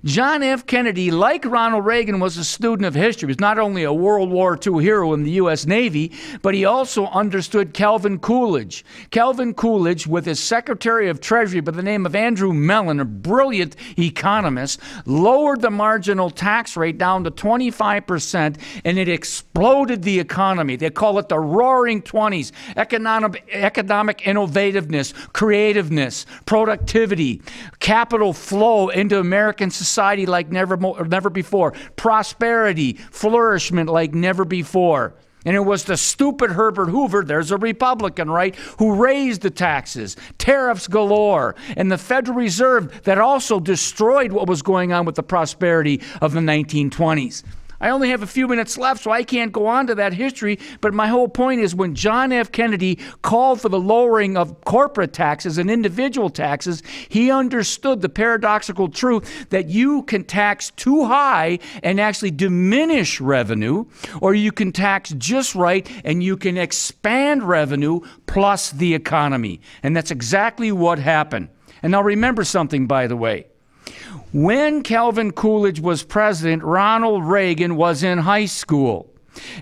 John 0.04 0.42
F. 0.42 0.66
Kennedy, 0.66 1.10
like 1.10 1.44
Ronald 1.44 1.84
Reagan, 1.84 2.20
was 2.20 2.36
a 2.36 2.44
student 2.44 2.86
of 2.86 2.94
history. 2.94 3.26
He 3.26 3.30
was 3.30 3.40
not 3.40 3.58
only 3.58 3.84
a 3.84 3.92
World 3.92 4.30
War 4.30 4.58
II 4.64 4.82
hero 4.82 5.12
in 5.12 5.24
the 5.24 5.32
U.S. 5.32 5.66
Navy, 5.66 6.12
but 6.42 6.54
he 6.54 6.64
also 6.64 7.06
understood 7.06 7.74
Calvin 7.74 8.18
Coolidge. 8.18 8.84
Calvin 9.10 9.54
Coolidge, 9.54 10.06
with 10.06 10.26
his 10.26 10.40
Secretary 10.40 11.08
of 11.08 11.20
Treasury 11.20 11.60
by 11.60 11.72
the 11.72 11.82
name 11.82 12.06
of 12.06 12.14
Andrew 12.14 12.52
Mellon, 12.52 13.00
a 13.00 13.04
brilliant 13.04 13.76
economist, 13.98 14.80
lowered 15.06 15.60
the 15.60 15.70
marginal 15.70 16.30
tax 16.30 16.76
rate 16.76 16.98
down 16.98 17.24
to 17.24 17.30
25%, 17.30 18.56
and 18.84 18.98
it 18.98 19.08
exploded 19.08 20.02
the 20.02 20.18
economy. 20.18 20.76
They 20.76 20.90
call 20.90 21.18
it 21.18 21.28
the 21.28 21.38
Roaring 21.38 22.02
Twenties 22.02 22.52
economic, 22.76 23.44
economic 23.52 24.18
innovativeness, 24.18 25.12
creativeness, 25.32 26.26
productivity, 26.46 27.42
capital 27.78 28.32
flow 28.32 28.88
into 28.88 29.18
American 29.18 29.69
society 29.70 30.26
like 30.26 30.50
never, 30.50 30.76
never 30.76 31.30
before, 31.30 31.72
prosperity, 31.96 32.94
flourishment 32.94 33.88
like 33.88 34.14
never 34.14 34.44
before. 34.44 35.14
And 35.46 35.56
it 35.56 35.60
was 35.60 35.84
the 35.84 35.96
stupid 35.96 36.50
Herbert 36.50 36.90
Hoover, 36.90 37.24
there's 37.24 37.50
a 37.50 37.56
Republican, 37.56 38.30
right, 38.30 38.54
who 38.78 38.94
raised 38.94 39.40
the 39.40 39.50
taxes, 39.50 40.16
tariffs 40.36 40.86
galore, 40.86 41.54
and 41.76 41.90
the 41.90 41.96
Federal 41.96 42.36
Reserve 42.36 43.04
that 43.04 43.18
also 43.18 43.58
destroyed 43.58 44.32
what 44.32 44.48
was 44.48 44.60
going 44.60 44.92
on 44.92 45.06
with 45.06 45.14
the 45.14 45.22
prosperity 45.22 46.02
of 46.20 46.32
the 46.32 46.40
1920s. 46.40 47.42
I 47.80 47.90
only 47.90 48.10
have 48.10 48.22
a 48.22 48.26
few 48.26 48.46
minutes 48.46 48.76
left, 48.76 49.02
so 49.02 49.10
I 49.10 49.22
can't 49.22 49.52
go 49.52 49.66
on 49.66 49.86
to 49.86 49.94
that 49.94 50.12
history. 50.12 50.58
But 50.80 50.92
my 50.92 51.06
whole 51.06 51.28
point 51.28 51.60
is 51.60 51.74
when 51.74 51.94
John 51.94 52.30
F. 52.32 52.52
Kennedy 52.52 52.98
called 53.22 53.60
for 53.60 53.68
the 53.68 53.80
lowering 53.80 54.36
of 54.36 54.64
corporate 54.64 55.12
taxes 55.12 55.56
and 55.56 55.70
individual 55.70 56.28
taxes, 56.28 56.82
he 57.08 57.30
understood 57.30 58.02
the 58.02 58.08
paradoxical 58.08 58.88
truth 58.88 59.48
that 59.50 59.68
you 59.68 60.02
can 60.02 60.24
tax 60.24 60.70
too 60.72 61.06
high 61.06 61.58
and 61.82 62.00
actually 62.00 62.30
diminish 62.30 63.20
revenue, 63.20 63.86
or 64.20 64.34
you 64.34 64.52
can 64.52 64.72
tax 64.72 65.10
just 65.16 65.54
right 65.54 65.90
and 66.04 66.22
you 66.22 66.36
can 66.36 66.58
expand 66.58 67.42
revenue 67.42 68.00
plus 68.26 68.70
the 68.72 68.94
economy. 68.94 69.60
And 69.82 69.96
that's 69.96 70.10
exactly 70.10 70.70
what 70.70 70.98
happened. 70.98 71.48
And 71.82 71.92
now 71.92 72.02
remember 72.02 72.44
something, 72.44 72.86
by 72.86 73.06
the 73.06 73.16
way. 73.16 73.46
When 74.32 74.82
Calvin 74.82 75.32
Coolidge 75.32 75.80
was 75.80 76.02
president, 76.02 76.62
Ronald 76.62 77.24
Reagan 77.24 77.76
was 77.76 78.02
in 78.02 78.18
high 78.18 78.46
school. 78.46 79.12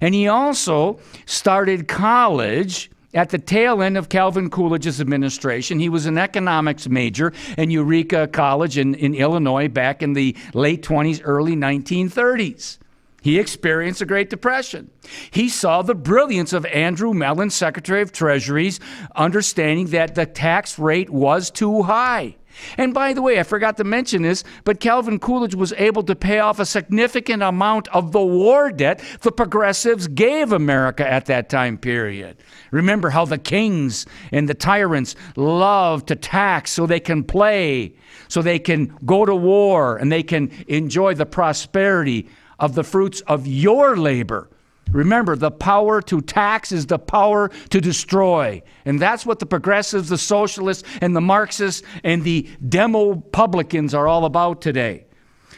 And 0.01 0.15
he 0.15 0.29
also 0.29 0.99
started 1.27 1.89
college 1.89 2.91
at 3.15 3.31
the 3.31 3.39
tail 3.39 3.83
end 3.83 3.97
of 3.97 4.09
Calvin 4.09 4.51
Coolidge's 4.51 5.01
administration. 5.01 5.79
He 5.79 5.89
was 5.89 6.07
an 6.07 6.19
economics 6.19 6.89
major 6.89 7.33
in 7.57 7.71
Eureka 7.71 8.29
College 8.29 8.79
in, 8.79 8.95
in 8.95 9.15
Illinois 9.15 9.69
back 9.69 10.03
in 10.03 10.13
the 10.13 10.37
late 10.55 10.83
20s, 10.83 11.21
early 11.25 11.57
1930s. 11.57 12.79
He 13.21 13.39
experienced 13.39 13.99
the 13.99 14.07
Great 14.07 14.31
Depression. 14.31 14.91
He 15.31 15.49
saw 15.49 15.83
the 15.83 15.95
brilliance 15.95 16.53
of 16.53 16.65
Andrew 16.67 17.13
Mellon, 17.13 17.51
Secretary 17.51 18.01
of 18.01 18.13
Treasury's 18.13 18.79
understanding 19.17 19.87
that 19.89 20.15
the 20.15 20.25
tax 20.25 20.79
rate 20.79 21.11
was 21.11 21.51
too 21.51 21.83
high. 21.83 22.37
And 22.77 22.95
by 22.95 23.13
the 23.13 23.23
way, 23.23 23.39
I 23.39 23.43
forgot 23.43 23.77
to 23.79 23.85
mention 23.85 24.23
this, 24.23 24.45
but 24.65 24.81
Calvin 24.81 25.19
Coolidge 25.19 25.55
was 25.55 25.73
able 25.75 26.03
to 26.05 26.15
pay 26.15 26.39
off 26.39 26.59
a 26.59 26.67
significant 26.67 27.43
amount 27.43 27.89
of 27.89 28.13
the 28.13 28.23
war 28.23 28.71
debt 28.71 29.03
the 29.21 29.33
progressives 29.33 30.09
gave 30.09 30.53
America 30.53 31.09
at 31.09 31.27
that 31.27 31.49
time 31.49 31.79
period. 31.79 32.37
Remember 32.71 33.11
how 33.11 33.25
the 33.25 33.39
kings 33.39 34.07
and 34.33 34.49
the 34.49 34.55
tyrants 34.55 35.15
love 35.37 36.07
to 36.07 36.17
tax 36.17 36.73
so 36.73 36.87
they 36.87 37.01
can 37.01 37.25
play, 37.25 37.95
so 38.29 38.43
they 38.43 38.59
can 38.59 38.97
go 39.05 39.25
to 39.25 39.35
war, 39.35 39.97
and 39.97 40.11
they 40.11 40.23
can 40.23 40.51
enjoy 40.69 41.15
the 41.15 41.27
prosperity 41.27 42.29
of 42.59 42.75
the 42.75 42.85
fruits 42.85 43.21
of 43.23 43.47
your 43.47 43.97
labor. 43.97 44.49
Remember, 44.93 45.37
the 45.37 45.51
power 45.51 46.01
to 46.03 46.21
tax 46.21 46.73
is 46.73 46.87
the 46.87 46.99
power 46.99 47.49
to 47.71 47.81
destroy. 47.81 48.63
And 48.85 49.01
that's 49.01 49.27
what 49.27 49.39
the 49.39 49.47
progressives, 49.47 50.09
the 50.09 50.19
socialists, 50.19 50.89
and 51.01 51.15
the 51.15 51.21
Marxists 51.21 51.87
and 52.05 52.25
the 52.25 52.49
demo 52.69 53.17
publicans 53.17 53.95
are 53.95 54.09
all 54.09 54.25
about 54.25 54.61
today. 54.61 55.07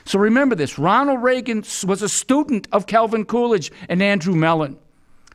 So 0.04 0.18
remember 0.18 0.54
this 0.54 0.78
Ronald 0.78 1.22
Reagan 1.22 1.64
was 1.86 2.02
a 2.02 2.08
student 2.08 2.66
of 2.72 2.86
Calvin 2.86 3.24
Coolidge 3.24 3.70
and 3.88 4.02
Andrew 4.02 4.34
Mellon. 4.34 4.76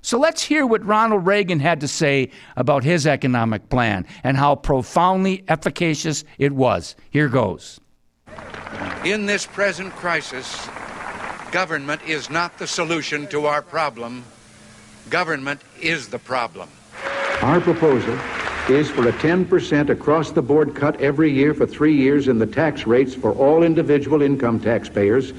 So 0.02 0.20
let's 0.20 0.44
hear 0.44 0.68
what 0.68 0.86
Ronald 0.86 1.26
Reagan 1.26 1.60
had 1.60 1.80
to 1.82 1.88
say 1.88 2.30
about 2.58 2.84
his 2.84 3.08
economic 3.08 3.70
plan 3.70 4.06
and 4.24 4.38
how 4.38 4.56
profoundly 4.56 5.44
efficacious 5.48 6.24
it 6.38 6.52
was. 6.52 6.96
Here 7.10 7.28
goes. 7.28 7.80
In 9.04 9.26
this 9.26 9.46
present 9.46 9.94
crisis, 9.94 10.68
government 11.56 12.02
is 12.06 12.30
not 12.30 12.58
the 12.58 12.68
solution 12.68 13.26
to 13.28 13.46
our 13.46 13.62
problem. 13.62 14.26
Government 15.10 15.62
is 15.80 16.10
the 16.10 16.20
problem. 16.20 16.68
Our 17.42 17.62
proposal 17.62 18.20
is 18.68 18.92
for 18.92 19.08
a 19.08 19.14
10% 19.14 19.90
across 19.90 20.32
the 20.32 20.42
board 20.42 20.76
cut 20.76 21.00
every 21.00 21.32
year 21.32 21.54
for 21.54 21.66
three 21.66 21.96
years 21.96 22.28
in 22.28 22.40
the 22.40 22.46
tax 22.46 22.86
rates 22.86 23.16
for 23.16 23.32
all 23.32 23.64
individual 23.64 24.22
income 24.22 24.60
taxpayers, 24.60 25.32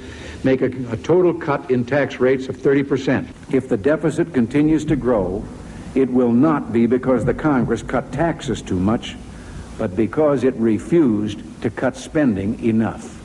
make 0.43 0.63
a, 0.63 0.71
a 0.91 0.97
total 0.97 1.35
cut 1.35 1.71
in 1.71 1.85
tax 1.85 2.19
rates 2.19 2.49
of 2.49 2.57
30%. 2.57 3.29
If 3.53 3.69
the 3.69 3.77
deficit 3.77 4.33
continues 4.33 4.87
to 4.87 4.97
grow, 4.97 5.45
it 5.95 6.11
will 6.11 6.33
not 6.33 6.73
be 6.73 6.87
because 6.87 7.27
the 7.27 7.35
Congress 7.35 7.83
cut 7.83 8.11
taxes 8.11 8.63
too 8.63 8.81
much, 8.81 9.17
but 9.77 9.95
because 9.95 10.45
it 10.45 10.55
refused 10.55 11.43
to 11.61 11.69
cut 11.69 11.95
spending 11.95 12.59
enough. 12.65 13.16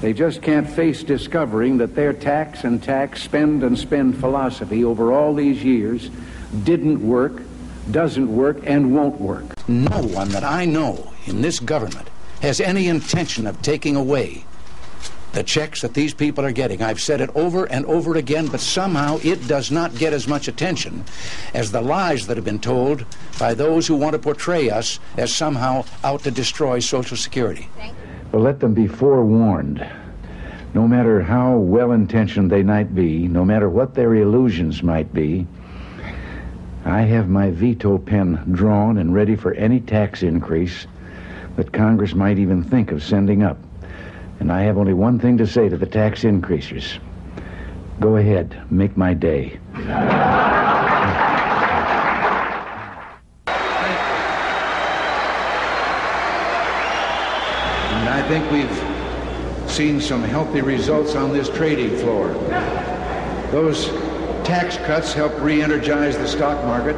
They 0.00 0.12
just 0.12 0.42
can't 0.42 0.68
face 0.68 1.02
discovering 1.02 1.78
that 1.78 1.96
their 1.96 2.12
tax 2.12 2.62
and 2.62 2.80
tax, 2.80 3.22
spend 3.22 3.64
and 3.64 3.76
spend 3.76 4.18
philosophy 4.18 4.84
over 4.84 5.12
all 5.12 5.34
these 5.34 5.64
years 5.64 6.10
didn't 6.62 7.06
work, 7.06 7.42
doesn't 7.90 8.32
work, 8.34 8.58
and 8.62 8.94
won't 8.94 9.20
work. 9.20 9.44
No 9.66 10.02
one 10.02 10.28
that 10.28 10.44
I 10.44 10.64
know 10.66 11.12
in 11.26 11.42
this 11.42 11.58
government 11.58 12.08
has 12.42 12.60
any 12.60 12.86
intention 12.86 13.46
of 13.46 13.60
taking 13.60 13.96
away 13.96 14.44
the 15.32 15.42
checks 15.42 15.82
that 15.82 15.94
these 15.94 16.14
people 16.14 16.44
are 16.44 16.52
getting. 16.52 16.80
I've 16.80 17.00
said 17.00 17.20
it 17.20 17.30
over 17.34 17.66
and 17.66 17.84
over 17.86 18.16
again, 18.16 18.46
but 18.46 18.60
somehow 18.60 19.18
it 19.22 19.46
does 19.48 19.70
not 19.70 19.94
get 19.96 20.12
as 20.12 20.28
much 20.28 20.48
attention 20.48 21.04
as 21.54 21.72
the 21.72 21.82
lies 21.82 22.26
that 22.28 22.36
have 22.36 22.44
been 22.44 22.60
told 22.60 23.04
by 23.38 23.52
those 23.52 23.86
who 23.86 23.96
want 23.96 24.14
to 24.14 24.18
portray 24.18 24.70
us 24.70 25.00
as 25.16 25.34
somehow 25.34 25.84
out 26.04 26.22
to 26.22 26.30
destroy 26.30 26.78
Social 26.78 27.16
Security. 27.16 27.68
But 28.30 28.40
let 28.40 28.60
them 28.60 28.74
be 28.74 28.86
forewarned. 28.86 29.86
No 30.74 30.86
matter 30.86 31.22
how 31.22 31.56
well 31.56 31.92
intentioned 31.92 32.50
they 32.50 32.62
might 32.62 32.94
be, 32.94 33.26
no 33.26 33.44
matter 33.44 33.68
what 33.68 33.94
their 33.94 34.14
illusions 34.14 34.82
might 34.82 35.12
be, 35.14 35.46
I 36.84 37.02
have 37.02 37.28
my 37.28 37.50
veto 37.50 37.98
pen 37.98 38.42
drawn 38.52 38.98
and 38.98 39.14
ready 39.14 39.36
for 39.36 39.54
any 39.54 39.80
tax 39.80 40.22
increase 40.22 40.86
that 41.56 41.72
Congress 41.72 42.14
might 42.14 42.38
even 42.38 42.62
think 42.62 42.92
of 42.92 43.02
sending 43.02 43.42
up. 43.42 43.58
And 44.40 44.52
I 44.52 44.62
have 44.62 44.78
only 44.78 44.94
one 44.94 45.18
thing 45.18 45.38
to 45.38 45.46
say 45.46 45.68
to 45.68 45.76
the 45.76 45.86
tax 45.86 46.22
increasers 46.22 46.98
go 48.00 48.16
ahead, 48.16 48.62
make 48.70 48.96
my 48.96 49.12
day. 49.12 49.58
And 57.90 58.08
I 58.08 58.22
we've 58.52 59.70
seen 59.70 60.00
some 60.00 60.22
healthy 60.22 60.60
results 60.60 61.14
on 61.14 61.32
this 61.32 61.48
trading 61.48 61.96
floor. 61.98 62.28
Those 63.50 63.88
tax 64.44 64.76
cuts 64.78 65.12
helped 65.12 65.38
re-energize 65.40 66.16
the 66.16 66.26
stock 66.26 66.64
market, 66.64 66.96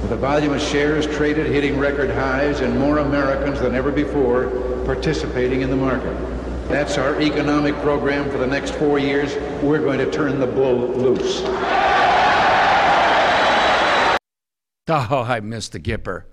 with 0.00 0.10
the 0.10 0.16
volume 0.16 0.52
of 0.52 0.60
shares 0.60 1.06
traded 1.06 1.46
hitting 1.46 1.78
record 1.78 2.10
highs 2.10 2.60
and 2.60 2.78
more 2.78 2.98
Americans 2.98 3.60
than 3.60 3.74
ever 3.74 3.90
before 3.90 4.48
participating 4.84 5.62
in 5.62 5.70
the 5.70 5.76
market. 5.76 6.14
That's 6.68 6.98
our 6.98 7.20
economic 7.20 7.74
program 7.76 8.30
for 8.30 8.38
the 8.38 8.46
next 8.46 8.74
four 8.74 8.98
years. 8.98 9.34
We're 9.62 9.80
going 9.80 9.98
to 9.98 10.10
turn 10.10 10.40
the 10.40 10.46
bull 10.46 10.88
loose. 10.88 11.42
Oh, 14.86 15.24
I 15.26 15.40
missed 15.40 15.72
the 15.72 15.80
Gipper. 15.80 16.24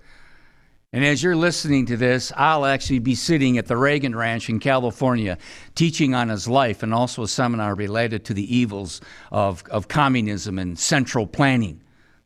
And 0.94 1.06
as 1.06 1.22
you're 1.22 1.36
listening 1.36 1.86
to 1.86 1.96
this, 1.96 2.32
I'll 2.36 2.66
actually 2.66 2.98
be 2.98 3.14
sitting 3.14 3.56
at 3.56 3.66
the 3.66 3.78
Reagan 3.78 4.14
Ranch 4.14 4.50
in 4.50 4.60
California 4.60 5.38
teaching 5.74 6.14
on 6.14 6.28
his 6.28 6.46
life 6.46 6.82
and 6.82 6.92
also 6.92 7.22
a 7.22 7.28
seminar 7.28 7.74
related 7.74 8.26
to 8.26 8.34
the 8.34 8.54
evils 8.54 9.00
of, 9.30 9.64
of 9.70 9.88
communism 9.88 10.58
and 10.58 10.78
central 10.78 11.26
planning 11.26 11.80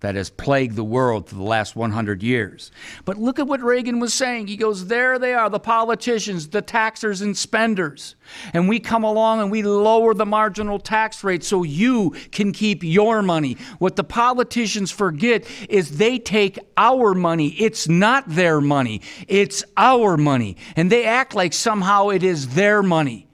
that 0.06 0.14
has 0.14 0.30
plagued 0.30 0.76
the 0.76 0.84
world 0.84 1.28
for 1.28 1.34
the 1.34 1.42
last 1.42 1.74
100 1.74 2.22
years. 2.22 2.70
But 3.04 3.18
look 3.18 3.40
at 3.40 3.48
what 3.48 3.60
Reagan 3.60 3.98
was 3.98 4.14
saying. 4.14 4.46
He 4.46 4.56
goes, 4.56 4.86
There 4.86 5.18
they 5.18 5.34
are, 5.34 5.50
the 5.50 5.58
politicians, 5.58 6.46
the 6.46 6.62
taxers 6.62 7.22
and 7.22 7.36
spenders. 7.36 8.14
And 8.54 8.68
we 8.68 8.78
come 8.78 9.02
along 9.02 9.40
and 9.40 9.50
we 9.50 9.62
lower 9.64 10.14
the 10.14 10.24
marginal 10.24 10.78
tax 10.78 11.24
rate 11.24 11.42
so 11.42 11.64
you 11.64 12.10
can 12.30 12.52
keep 12.52 12.84
your 12.84 13.20
money. 13.20 13.56
What 13.80 13.96
the 13.96 14.04
politicians 14.04 14.92
forget 14.92 15.44
is 15.68 15.98
they 15.98 16.20
take 16.20 16.56
our 16.76 17.12
money. 17.12 17.48
It's 17.58 17.88
not 17.88 18.28
their 18.28 18.60
money, 18.60 19.02
it's 19.26 19.64
our 19.76 20.16
money. 20.16 20.56
And 20.76 20.92
they 20.92 21.04
act 21.04 21.34
like 21.34 21.52
somehow 21.52 22.10
it 22.10 22.22
is 22.22 22.54
their 22.54 22.80
money. 22.80 23.25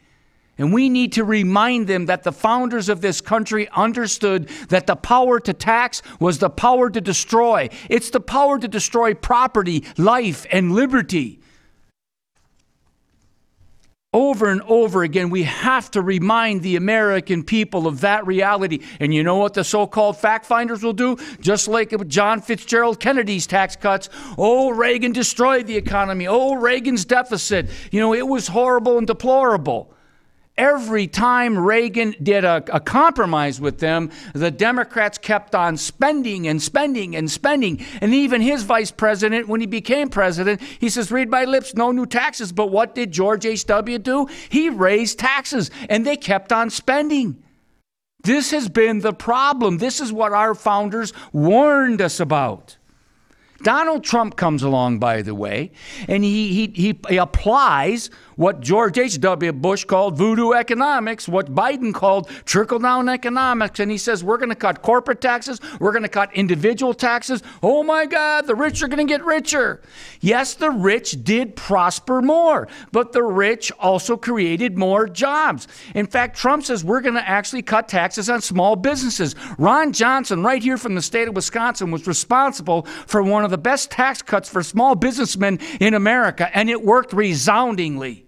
And 0.62 0.72
we 0.72 0.88
need 0.88 1.14
to 1.14 1.24
remind 1.24 1.88
them 1.88 2.06
that 2.06 2.22
the 2.22 2.30
founders 2.30 2.88
of 2.88 3.00
this 3.00 3.20
country 3.20 3.68
understood 3.72 4.48
that 4.68 4.86
the 4.86 4.94
power 4.94 5.40
to 5.40 5.52
tax 5.52 6.02
was 6.20 6.38
the 6.38 6.50
power 6.50 6.88
to 6.88 7.00
destroy. 7.00 7.68
It's 7.90 8.10
the 8.10 8.20
power 8.20 8.60
to 8.60 8.68
destroy 8.68 9.12
property, 9.12 9.84
life, 9.98 10.46
and 10.52 10.70
liberty. 10.70 11.40
Over 14.12 14.50
and 14.50 14.62
over 14.68 15.02
again, 15.02 15.30
we 15.30 15.42
have 15.42 15.90
to 15.90 16.00
remind 16.00 16.62
the 16.62 16.76
American 16.76 17.42
people 17.42 17.88
of 17.88 18.02
that 18.02 18.24
reality. 18.24 18.84
And 19.00 19.12
you 19.12 19.24
know 19.24 19.38
what 19.38 19.54
the 19.54 19.64
so 19.64 19.88
called 19.88 20.16
fact 20.16 20.46
finders 20.46 20.84
will 20.84 20.92
do? 20.92 21.16
Just 21.40 21.66
like 21.66 22.06
John 22.06 22.40
Fitzgerald 22.40 23.00
Kennedy's 23.00 23.48
tax 23.48 23.74
cuts. 23.74 24.08
Oh, 24.38 24.70
Reagan 24.70 25.10
destroyed 25.10 25.66
the 25.66 25.76
economy. 25.76 26.28
Oh, 26.28 26.54
Reagan's 26.54 27.04
deficit. 27.04 27.68
You 27.90 27.98
know, 27.98 28.14
it 28.14 28.28
was 28.28 28.46
horrible 28.46 28.96
and 28.96 29.08
deplorable. 29.08 29.92
Every 30.58 31.06
time 31.06 31.58
Reagan 31.58 32.14
did 32.22 32.44
a, 32.44 32.62
a, 32.70 32.78
compromise 32.78 33.58
with 33.58 33.78
them, 33.78 34.10
the 34.34 34.50
Democrats 34.50 35.16
kept 35.16 35.54
on 35.54 35.78
spending 35.78 36.46
and 36.46 36.60
spending 36.60 37.16
and 37.16 37.30
spending. 37.30 37.82
And 38.02 38.12
even 38.12 38.42
his 38.42 38.62
vice 38.62 38.90
president, 38.90 39.48
when 39.48 39.62
he 39.62 39.66
became 39.66 40.10
president, 40.10 40.60
he 40.60 40.90
says, 40.90 41.10
Read 41.10 41.30
my 41.30 41.44
lips, 41.44 41.74
no 41.74 41.90
new 41.90 42.04
taxes. 42.04 42.52
But 42.52 42.70
what 42.70 42.94
did 42.94 43.12
George 43.12 43.46
H.W. 43.46 43.98
do? 43.98 44.26
He 44.50 44.68
raised 44.68 45.18
taxes, 45.18 45.70
and 45.88 46.04
they 46.04 46.16
kept 46.16 46.52
on 46.52 46.68
spending. 46.68 47.42
This 48.22 48.50
has 48.50 48.68
been 48.68 49.00
the 49.00 49.14
problem. 49.14 49.78
This 49.78 50.00
is 50.00 50.12
what 50.12 50.32
our 50.32 50.54
founders 50.54 51.14
warned 51.32 52.02
us 52.02 52.20
about. 52.20 52.76
Donald 53.62 54.02
Trump 54.02 54.36
comes 54.36 54.62
along, 54.62 54.98
by 54.98 55.22
the 55.22 55.34
way, 55.34 55.70
and 56.08 56.24
he, 56.24 56.48
he, 56.52 56.66
he, 56.74 57.00
he 57.08 57.16
applies 57.16 58.10
what 58.36 58.60
George 58.60 58.98
H.W. 58.98 59.52
Bush 59.52 59.84
called 59.84 60.16
voodoo 60.16 60.52
economics, 60.52 61.28
what 61.28 61.54
Biden 61.54 61.92
called 61.92 62.28
trickle 62.44 62.78
down 62.78 63.08
economics. 63.08 63.80
And 63.80 63.90
he 63.90 63.98
says, 63.98 64.24
we're 64.24 64.38
going 64.38 64.48
to 64.48 64.54
cut 64.54 64.82
corporate 64.82 65.20
taxes, 65.20 65.60
we're 65.80 65.92
going 65.92 66.02
to 66.02 66.08
cut 66.08 66.34
individual 66.34 66.94
taxes. 66.94 67.42
Oh 67.62 67.82
my 67.82 68.06
God, 68.06 68.46
the 68.46 68.54
rich 68.54 68.82
are 68.82 68.88
going 68.88 69.06
to 69.06 69.12
get 69.12 69.24
richer. 69.24 69.82
Yes, 70.20 70.54
the 70.54 70.70
rich 70.70 71.24
did 71.24 71.56
prosper 71.56 72.22
more, 72.22 72.68
but 72.90 73.12
the 73.12 73.22
rich 73.22 73.72
also 73.78 74.16
created 74.16 74.78
more 74.78 75.08
jobs. 75.08 75.68
In 75.94 76.06
fact, 76.06 76.36
Trump 76.36 76.64
says 76.64 76.84
we're 76.84 77.00
going 77.00 77.14
to 77.14 77.28
actually 77.28 77.62
cut 77.62 77.88
taxes 77.88 78.30
on 78.30 78.40
small 78.40 78.76
businesses. 78.76 79.34
Ron 79.58 79.92
Johnson, 79.92 80.42
right 80.42 80.62
here 80.62 80.78
from 80.78 80.94
the 80.94 81.02
state 81.02 81.28
of 81.28 81.34
Wisconsin, 81.34 81.90
was 81.90 82.06
responsible 82.06 82.82
for 83.06 83.22
one 83.22 83.44
of 83.44 83.50
the 83.50 83.58
best 83.58 83.90
tax 83.90 84.22
cuts 84.22 84.48
for 84.48 84.62
small 84.62 84.94
businessmen 84.94 85.58
in 85.80 85.94
America, 85.94 86.50
and 86.56 86.70
it 86.70 86.82
worked 86.82 87.12
resoundingly. 87.12 88.26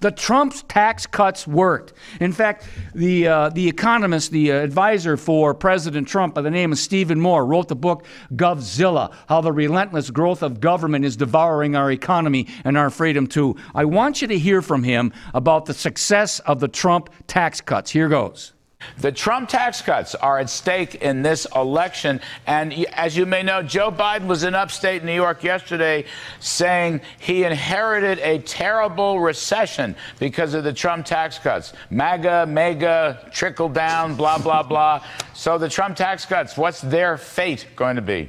The 0.00 0.10
Trump's 0.10 0.62
tax 0.62 1.06
cuts 1.06 1.46
worked. 1.46 1.92
In 2.20 2.32
fact, 2.32 2.66
the, 2.94 3.28
uh, 3.28 3.48
the 3.50 3.68
economist, 3.68 4.30
the 4.30 4.52
uh, 4.52 4.56
advisor 4.56 5.16
for 5.16 5.54
President 5.54 6.08
Trump 6.08 6.34
by 6.34 6.40
the 6.40 6.50
name 6.50 6.72
of 6.72 6.78
Stephen 6.78 7.20
Moore, 7.20 7.44
wrote 7.44 7.68
the 7.68 7.76
book 7.76 8.06
Govzilla 8.34 9.14
How 9.28 9.40
the 9.40 9.52
Relentless 9.52 10.10
Growth 10.10 10.42
of 10.42 10.60
Government 10.60 11.04
is 11.04 11.16
Devouring 11.16 11.76
Our 11.76 11.92
Economy 11.92 12.48
and 12.64 12.78
Our 12.78 12.90
Freedom 12.90 13.26
Too. 13.26 13.56
I 13.74 13.84
want 13.84 14.22
you 14.22 14.28
to 14.28 14.38
hear 14.38 14.62
from 14.62 14.84
him 14.84 15.12
about 15.34 15.66
the 15.66 15.74
success 15.74 16.40
of 16.40 16.60
the 16.60 16.68
Trump 16.68 17.10
tax 17.26 17.60
cuts. 17.60 17.90
Here 17.90 18.08
goes. 18.08 18.54
The 18.98 19.12
Trump 19.12 19.48
tax 19.48 19.80
cuts 19.80 20.14
are 20.14 20.38
at 20.38 20.50
stake 20.50 20.96
in 20.96 21.22
this 21.22 21.46
election. 21.54 22.20
And 22.46 22.72
as 22.88 23.16
you 23.16 23.24
may 23.26 23.42
know, 23.42 23.62
Joe 23.62 23.90
Biden 23.90 24.26
was 24.26 24.42
in 24.42 24.54
upstate 24.54 25.04
New 25.04 25.14
York 25.14 25.42
yesterday 25.42 26.04
saying 26.38 27.00
he 27.18 27.44
inherited 27.44 28.18
a 28.18 28.40
terrible 28.40 29.20
recession 29.20 29.96
because 30.18 30.54
of 30.54 30.64
the 30.64 30.72
Trump 30.72 31.06
tax 31.06 31.38
cuts. 31.38 31.72
MAGA, 31.90 32.46
mega, 32.46 33.30
trickle 33.32 33.68
down, 33.68 34.16
blah, 34.16 34.38
blah, 34.38 34.62
blah. 34.62 35.04
So 35.34 35.56
the 35.56 35.68
Trump 35.68 35.96
tax 35.96 36.26
cuts, 36.26 36.56
what's 36.56 36.80
their 36.80 37.16
fate 37.16 37.66
going 37.76 37.96
to 37.96 38.02
be? 38.02 38.28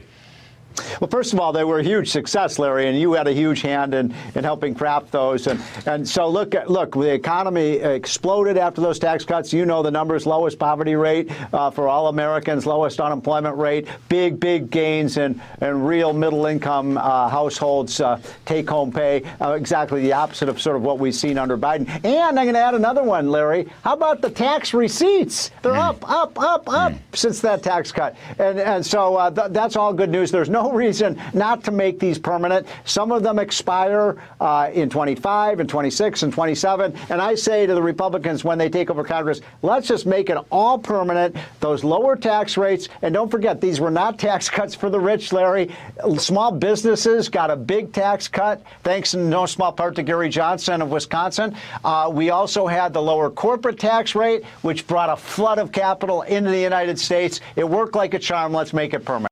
Well, 1.00 1.10
first 1.10 1.34
of 1.34 1.40
all, 1.40 1.52
they 1.52 1.64
were 1.64 1.80
a 1.80 1.84
huge 1.84 2.10
success, 2.10 2.60
Larry, 2.60 2.88
and 2.88 3.00
you 3.00 3.14
had 3.14 3.28
a 3.28 3.34
huge 3.34 3.62
hand 3.62 3.94
in, 3.94 4.14
in 4.36 4.44
helping 4.44 4.76
craft 4.76 5.12
those. 5.12 5.48
And, 5.48 5.60
and 5.86 6.08
so 6.08 6.28
look, 6.28 6.56
at, 6.56 6.70
look, 6.70 6.94
the 6.94 7.14
economy 7.14 7.76
exploded 7.76 8.58
after 8.58 8.82
those 8.82 9.00
tax 9.00 9.26
cuts. 9.26 9.52
You 9.52 9.66
know 9.66 9.82
the 9.82 9.92
numbers: 9.92 10.26
lowest 10.26 10.60
poverty 10.60 10.96
rate 10.96 11.32
uh, 11.54 11.72
for 11.72 11.88
all 11.88 12.08
Americans, 12.08 12.66
lowest 12.66 13.00
unemployment 13.00 13.58
rate, 13.58 13.88
big, 14.10 14.40
big 14.40 14.70
gains 14.70 15.18
in, 15.18 15.42
in 15.62 15.84
real 15.84 16.14
middle-income 16.14 16.98
uh, 16.98 17.30
households' 17.30 18.00
uh, 18.00 18.20
take-home 18.46 18.92
pay. 18.92 19.24
Uh, 19.40 19.54
exactly 19.54 20.02
the 20.02 20.14
opposite 20.14 20.50
of 20.50 20.62
sort 20.62 20.76
of 20.76 20.82
what 20.82 21.00
we've 21.00 21.16
seen 21.16 21.38
under 21.38 21.58
Biden. 21.58 21.88
And 22.06 22.40
I'm 22.40 22.46
going 22.46 22.54
to 22.54 22.60
add 22.60 22.76
another 22.76 23.04
one, 23.04 23.30
Larry. 23.30 23.68
How 23.84 23.94
about 23.94 24.22
the 24.22 24.30
tax 24.30 24.74
receipts? 24.74 25.52
They're 25.62 25.76
up, 25.76 26.10
up, 26.10 26.40
up, 26.40 26.70
up 26.72 26.94
since 27.14 27.42
that 27.42 27.64
tax 27.64 27.92
cut. 27.92 28.16
And 28.38 28.60
and 28.60 28.86
so 28.86 29.16
uh, 29.16 29.32
th- 29.32 29.52
that's 29.52 29.76
all 29.76 29.94
good 29.94 30.10
news. 30.10 30.32
There's 30.32 30.50
no 30.50 30.61
reason 30.70 31.20
not 31.34 31.64
to 31.64 31.72
make 31.72 32.00
these 32.00 32.20
permanent. 32.20 32.68
Some 32.86 33.12
of 33.12 33.24
them 33.24 33.40
expire 33.40 34.22
uh, 34.40 34.70
in 34.74 34.90
25 34.90 35.62
and 35.62 35.70
26 35.70 36.24
and 36.24 36.34
27. 36.34 36.94
And 37.10 37.22
I 37.22 37.36
say 37.36 37.66
to 37.66 37.74
the 37.74 37.82
Republicans 37.82 38.44
when 38.44 38.58
they 38.58 38.70
take 38.70 38.90
over 38.90 39.04
Congress, 39.04 39.42
let's 39.62 39.88
just 39.88 40.06
make 40.06 40.30
it 40.30 40.38
all 40.52 40.78
permanent. 40.78 41.36
Those 41.60 41.84
lower 41.84 42.16
tax 42.16 42.58
rates, 42.58 42.90
and 43.02 43.14
don't 43.14 43.32
forget 43.32 43.62
these 43.62 43.80
were 43.80 43.92
not 43.92 44.20
tax 44.20 44.50
cuts 44.58 44.76
for 44.76 44.90
the 44.90 45.00
rich, 45.00 45.32
Larry. 45.32 45.74
Small 46.18 46.52
businesses 46.52 47.30
got 47.30 47.50
a 47.50 47.56
big 47.56 47.94
tax 47.94 48.28
cut 48.28 48.62
thanks 48.84 49.14
in 49.14 49.30
no 49.30 49.46
small 49.46 49.72
part 49.72 49.96
to 49.96 50.04
Gary 50.04 50.30
Johnson 50.30 50.82
of 50.82 50.92
Wisconsin. 50.92 51.56
Uh, 51.84 52.12
we 52.14 52.30
also 52.30 52.68
had 52.68 52.94
the 52.94 53.02
lower 53.02 53.30
corporate 53.30 53.80
tax 53.80 54.16
rate, 54.16 54.44
which 54.62 54.88
brought 54.88 55.10
a 55.10 55.16
flood 55.16 55.60
of 55.60 55.72
capital 55.72 56.24
into 56.24 56.50
the 56.50 56.60
United 56.60 57.00
States. 57.00 57.40
It 57.56 57.68
worked 57.68 57.96
like 57.96 58.14
a 58.14 58.20
charm. 58.20 58.54
Let's 58.54 58.74
make 58.74 58.94
it 58.94 59.06
permanent. 59.06 59.31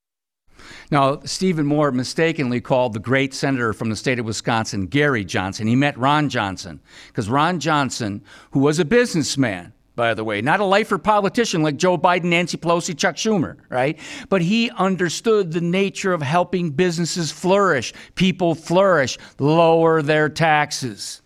Now, 0.92 1.20
Stephen 1.24 1.68
Moore 1.68 1.92
mistakenly 1.92 2.62
called 2.62 2.94
the 2.94 3.00
great 3.00 3.34
senator 3.34 3.74
from 3.74 3.90
the 3.90 3.96
state 3.96 4.18
of 4.18 4.26
Wisconsin 4.26 4.88
Gary 4.88 5.24
Johnson. 5.24 5.68
He 5.68 5.76
met 5.76 5.98
Ron 5.98 6.30
Johnson, 6.30 6.80
because 7.08 7.30
Ron 7.30 7.60
Johnson, 7.60 8.24
who 8.52 8.60
was 8.60 8.80
a 8.80 8.86
businessman, 8.86 9.74
by 9.96 10.14
the 10.14 10.24
way, 10.24 10.42
not 10.42 10.62
a 10.62 10.66
lifer 10.66 10.98
politician 10.98 11.62
like 11.62 11.78
Joe 11.78 11.98
Biden, 11.98 12.26
Nancy 12.26 12.58
Pelosi, 12.58 12.98
Chuck 12.98 13.18
Schumer, 13.18 13.58
right? 13.68 14.00
But 14.30 14.42
he 14.42 14.72
understood 14.72 15.52
the 15.52 15.62
nature 15.62 16.14
of 16.14 16.22
helping 16.22 16.72
businesses 16.72 17.32
flourish, 17.32 17.94
people 18.16 18.56
flourish, 18.56 19.18
lower 19.38 20.02
their 20.02 20.30
taxes. 20.30 21.22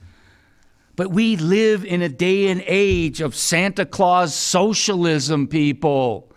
But 0.95 1.11
we 1.11 1.37
live 1.37 1.85
in 1.85 2.01
a 2.01 2.09
day 2.09 2.47
and 2.47 2.63
age 2.65 3.21
of 3.21 3.35
Santa 3.35 3.85
Claus 3.85 4.35
socialism, 4.35 5.47
people. 5.47 6.32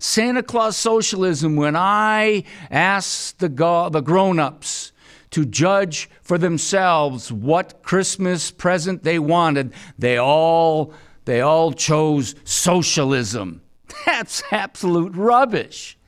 Santa 0.00 0.42
Claus 0.42 0.78
socialism, 0.78 1.56
when 1.56 1.76
I 1.76 2.44
asked 2.70 3.38
the, 3.38 3.50
go- 3.50 3.90
the 3.90 4.00
grown 4.00 4.38
ups 4.38 4.92
to 5.30 5.44
judge 5.44 6.08
for 6.22 6.38
themselves 6.38 7.30
what 7.30 7.82
Christmas 7.82 8.50
present 8.50 9.04
they 9.04 9.18
wanted, 9.18 9.74
they 9.98 10.16
all, 10.16 10.94
they 11.26 11.42
all 11.42 11.72
chose 11.74 12.34
socialism. 12.44 13.60
That's 14.06 14.42
absolute 14.50 15.14
rubbish. 15.14 15.98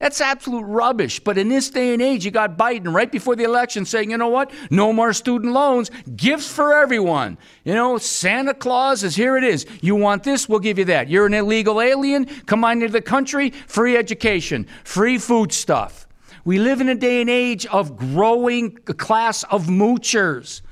That's 0.00 0.20
absolute 0.20 0.62
rubbish. 0.62 1.18
But 1.18 1.38
in 1.38 1.48
this 1.48 1.70
day 1.70 1.92
and 1.92 2.00
age, 2.00 2.24
you 2.24 2.30
got 2.30 2.56
Biden 2.56 2.94
right 2.94 3.10
before 3.10 3.34
the 3.34 3.42
election 3.42 3.84
saying, 3.84 4.12
you 4.12 4.16
know 4.16 4.28
what? 4.28 4.52
No 4.70 4.92
more 4.92 5.12
student 5.12 5.52
loans, 5.52 5.90
gifts 6.14 6.46
for 6.46 6.72
everyone. 6.72 7.36
You 7.64 7.74
know, 7.74 7.98
Santa 7.98 8.54
Claus 8.54 9.02
is 9.02 9.16
here 9.16 9.36
it 9.36 9.42
is. 9.42 9.66
You 9.80 9.96
want 9.96 10.22
this, 10.22 10.48
we'll 10.48 10.60
give 10.60 10.78
you 10.78 10.84
that. 10.84 11.08
You're 11.08 11.26
an 11.26 11.34
illegal 11.34 11.80
alien, 11.80 12.26
come 12.46 12.64
on 12.64 12.80
into 12.80 12.92
the 12.92 13.02
country, 13.02 13.50
free 13.50 13.96
education, 13.96 14.68
free 14.84 15.18
food 15.18 15.50
stuff. 15.50 16.06
We 16.44 16.60
live 16.60 16.80
in 16.80 16.88
a 16.88 16.94
day 16.94 17.20
and 17.20 17.28
age 17.28 17.66
of 17.66 17.96
growing 17.96 18.76
class 18.76 19.42
of 19.44 19.66
moochers, 19.66 20.62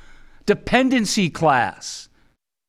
dependency 0.46 1.30
class 1.30 2.05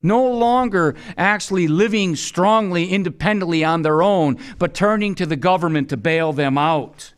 no 0.02 0.26
longer 0.26 0.96
actually 1.18 1.68
living 1.68 2.16
strongly 2.16 2.90
independently 2.90 3.64
on 3.64 3.82
their 3.82 4.02
own, 4.02 4.38
but 4.60 4.74
turning 4.74 5.16
to 5.16 5.26
the 5.26 5.36
government 5.36 5.90
to 5.90 5.98
bail 5.98 6.34
them 6.34 6.58
out. 6.58 7.14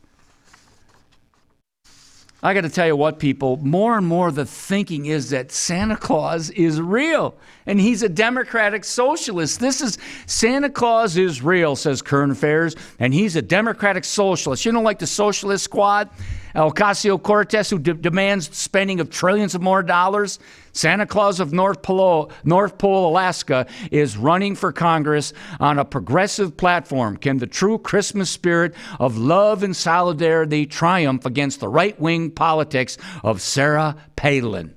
I 2.42 2.54
got 2.54 2.62
to 2.62 2.70
tell 2.70 2.88
you 2.88 2.96
what, 2.96 3.20
people, 3.20 3.58
more 3.58 3.98
and 3.98 4.08
more 4.08 4.32
the 4.32 4.46
thinking 4.46 5.08
is 5.08 5.32
that 5.32 5.52
Santa 5.52 5.98
Claus 5.98 6.50
is 6.52 6.80
real 6.80 7.36
and 7.66 7.82
he's 7.82 8.02
a 8.02 8.08
democratic 8.08 8.86
socialist. 8.86 9.60
This 9.60 9.82
is 9.82 9.98
Santa 10.26 10.70
Claus 10.70 11.18
is 11.18 11.42
real, 11.42 11.76
says 11.76 12.02
Current 12.02 12.32
Affairs, 12.32 12.78
and 12.98 13.14
he's 13.14 13.36
a 13.36 13.42
democratic 13.42 14.06
socialist. 14.06 14.66
You 14.66 14.72
know, 14.72 14.82
like 14.82 15.00
the 15.00 15.08
Socialist 15.08 15.66
Squad? 15.66 16.10
Ocasio 16.56 17.22
Cortez, 17.22 17.70
who 17.70 17.80
de- 17.80 17.94
demands 17.94 18.56
spending 18.56 19.00
of 19.00 19.10
trillions 19.10 19.56
of 19.56 19.62
more 19.62 19.84
dollars. 19.84 20.40
Santa 20.72 21.06
Claus 21.06 21.40
of 21.40 21.52
North 21.52 21.82
Pole, 21.82 22.32
North 22.44 22.78
Pole, 22.78 23.10
Alaska, 23.10 23.68
is 23.92 24.18
running 24.18 24.56
for 24.56 24.72
Congress 24.72 25.34
on 25.60 25.80
a 25.80 25.86
progressive 25.86 26.56
platform. 26.56 27.18
Can 27.18 27.38
the 27.38 27.48
true 27.48 27.78
Christmas 27.78 28.30
spirit 28.30 28.76
of 29.00 29.18
love 29.18 29.64
and 29.64 29.76
solidarity 29.76 30.66
triumph 30.66 31.26
against 31.26 31.60
the 31.60 31.68
right 31.68 32.00
wing 32.00 32.32
politics 32.32 32.98
of 33.24 33.42
Sarah 33.42 33.96
Palin? 34.16 34.76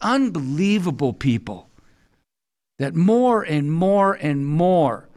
Unbelievable 0.00 1.12
people. 1.12 1.68
That 2.78 2.94
more 2.94 3.42
and 3.42 3.72
more 3.72 4.14
and 4.14 4.46
more 4.46 5.07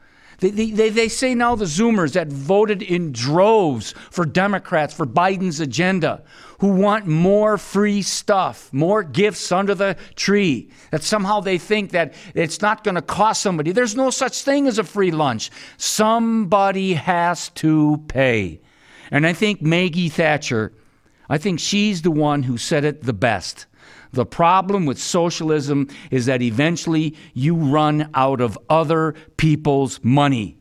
they, 0.42 0.72
they, 0.72 0.90
they 0.90 1.08
say 1.08 1.36
now 1.36 1.56
the 1.56 1.66
Zoomers 1.66 2.14
that 2.14 2.28
voted 2.28 2.82
in 2.82 3.12
droves 3.12 3.94
for 4.10 4.26
Democrats, 4.26 4.92
for 4.92 5.06
Biden's 5.06 5.60
agenda, 5.60 6.24
who 6.60 6.70
want 6.70 7.06
more 7.06 7.60
free 7.60 8.02
stuff, 8.02 8.74
more 8.74 9.04
gifts 9.04 9.52
under 9.52 9.76
the 9.76 9.96
tree, 10.16 10.72
that 10.90 11.04
somehow 11.04 11.42
they 11.42 11.60
think 11.60 11.92
that 11.92 12.16
it's 12.34 12.60
not 12.60 12.84
going 12.84 12.96
to 12.96 13.04
cost 13.04 13.44
somebody. 13.44 13.72
There's 13.72 13.96
no 13.96 14.10
such 14.10 14.42
thing 14.42 14.68
as 14.68 14.80
a 14.80 14.84
free 14.84 15.12
lunch. 15.12 15.52
Somebody 15.78 16.96
has 16.96 17.50
to 17.50 18.04
pay. 18.08 18.62
And 19.12 19.28
I 19.28 19.34
think 19.34 19.62
Maggie 19.62 20.10
Thatcher, 20.10 20.74
I 21.30 21.38
think 21.38 21.60
she's 21.60 22.02
the 22.02 22.12
one 22.12 22.44
who 22.44 22.58
said 22.58 22.84
it 22.84 23.04
the 23.04 23.14
best. 23.14 23.68
The 24.12 24.26
problem 24.26 24.86
with 24.86 25.00
socialism 25.00 25.88
is 26.10 26.26
that 26.26 26.42
eventually 26.42 27.16
you 27.34 27.56
run 27.56 28.10
out 28.14 28.42
of 28.42 28.60
other 28.70 29.16
people's 29.38 30.04
money. 30.04 30.58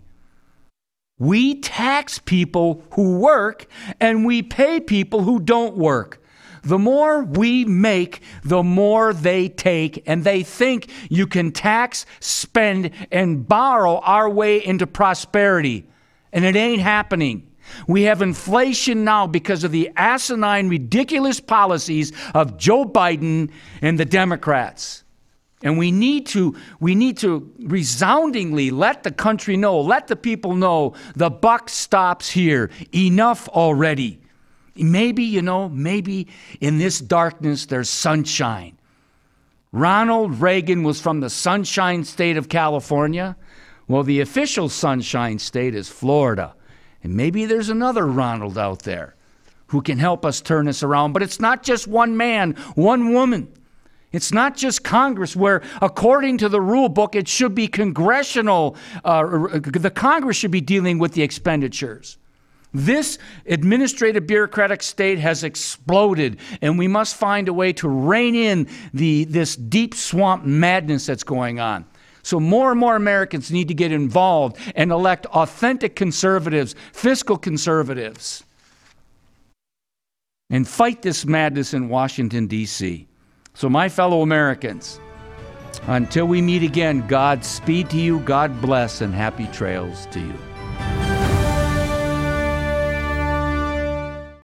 We 1.19 1.61
tax 1.61 2.19
people 2.19 2.83
who 2.95 3.19
work 3.19 3.67
and 4.01 4.25
we 4.25 4.43
pay 4.43 4.81
people 4.81 5.23
who 5.23 5.41
don't 5.41 5.77
work. 5.77 6.23
The 6.63 6.79
more 6.79 7.23
we 7.25 7.65
make, 7.65 8.23
the 8.45 8.63
more 8.63 9.13
they 9.13 9.49
take, 9.49 10.03
and 10.07 10.25
they 10.25 10.43
think 10.43 10.91
you 11.09 11.27
can 11.27 11.53
tax, 11.53 12.05
spend, 12.21 12.91
and 13.11 13.49
borrow 13.49 13.99
our 14.01 14.29
way 14.29 14.65
into 14.65 14.87
prosperity. 14.87 15.87
And 16.33 16.45
it 16.45 16.57
ain't 16.57 16.83
happening. 16.83 17.50
We 17.87 18.03
have 18.03 18.23
inflation 18.23 19.05
now 19.05 19.27
because 19.27 19.65
of 19.65 19.73
the 19.73 19.91
asinine, 19.97 20.69
ridiculous 20.69 21.41
policies 21.41 22.13
of 22.35 22.57
Joe 22.57 22.85
Biden 22.85 23.51
and 23.83 23.99
the 23.99 24.05
Democrats. 24.05 25.05
And 25.63 25.77
we 25.77 25.93
need 25.93 26.27
to 26.29 26.57
we 26.81 26.95
need 26.95 27.19
to 27.19 27.53
resoundingly 27.61 28.71
let 28.71 29.03
the 29.03 29.11
country 29.11 29.57
know, 29.57 29.81
let 29.81 30.07
the 30.09 30.17
people 30.17 30.55
know 30.55 30.95
the 31.15 31.31
buck 31.31 31.69
stops 31.69 32.31
here. 32.31 32.71
Enough 32.95 33.49
already. 33.49 34.21
Maybe, 34.77 35.25
you 35.25 35.43
know, 35.43 35.69
maybe 35.69 36.29
in 36.61 36.79
this 36.79 37.01
darkness 37.01 37.67
there's 37.67 37.91
sunshine. 37.91 38.79
Ronald 39.73 40.41
Reagan 40.41 40.83
was 40.83 41.01
from 41.01 41.21
the 41.21 41.31
sunshine 41.31 42.05
state 42.05 42.37
of 42.37 42.49
California. 42.49 43.37
Well, 43.87 44.03
the 44.03 44.21
official 44.21 44.69
sunshine 44.69 45.39
state 45.39 45.75
is 45.75 45.89
Florida. 45.89 46.55
And 47.03 47.15
maybe 47.15 47.47
there's 47.47 47.69
another 47.69 48.07
Ronald 48.07 48.59
out 48.59 48.83
there 48.83 49.15
who 49.69 49.81
can 49.81 49.99
help 49.99 50.25
us 50.25 50.41
turn 50.41 50.67
this 50.67 50.83
around. 50.83 51.13
But 51.13 51.23
it's 51.23 51.41
not 51.41 51.63
just 51.63 51.87
one 51.87 52.17
man, 52.17 52.53
one 52.75 53.13
woman. 53.13 53.53
It's 54.13 54.33
not 54.33 54.57
just 54.57 54.83
Congress, 54.83 55.37
where 55.37 55.63
according 55.81 56.39
to 56.39 56.49
the 56.49 56.61
rule 56.61 56.89
book, 56.89 57.15
it 57.15 57.29
should 57.29 57.55
be 57.55 57.69
congressional, 57.69 58.77
uh, 59.05 59.59
the 59.61 59.93
Congress 59.95 60.37
should 60.37 60.51
be 60.51 60.61
dealing 60.61 60.99
with 60.99 61.13
the 61.13 61.23
expenditures. 61.23 62.19
This 62.73 63.19
administrative 63.47 64.27
bureaucratic 64.27 64.83
state 64.83 65.19
has 65.19 65.45
exploded, 65.45 66.39
and 66.61 66.79
we 66.79 66.89
must 66.89 67.17
find 67.17 67.49
a 67.49 67.53
way 67.53 67.73
to 67.75 67.89
rein 67.89 68.35
in 68.35 68.69
the, 68.93 69.25
this 69.25 69.57
deep 69.57 69.95
swamp 69.95 70.45
madness 70.45 71.07
that's 71.07 71.25
going 71.25 71.61
on. 71.61 71.85
So, 72.23 72.39
more 72.39 72.71
and 72.71 72.79
more 72.79 72.97
Americans 72.97 73.51
need 73.51 73.69
to 73.69 73.75
get 73.75 73.93
involved 73.93 74.59
and 74.75 74.91
elect 74.91 75.27
authentic 75.27 75.97
conservatives, 75.97 76.75
fiscal 76.93 77.39
conservatives, 77.39 78.45
and 80.51 80.67
fight 80.69 81.03
this 81.03 81.25
madness 81.25 81.73
in 81.73 81.89
Washington, 81.89 82.47
D.C. 82.47 83.09
So, 83.55 83.69
my 83.69 83.89
fellow 83.89 84.23
Americans, 84.23 85.01
until 85.87 86.27
we 86.27 86.43
meet 86.43 86.63
again, 86.63 87.07
God 87.07 87.45
speed 87.45 87.89
to 87.91 87.97
you, 87.97 88.21
God 88.21 88.61
bless, 88.61 89.01
and 89.01 89.15
happy 89.15 89.47
trails 89.49 90.07
to 90.07 90.21
you. 90.21 90.50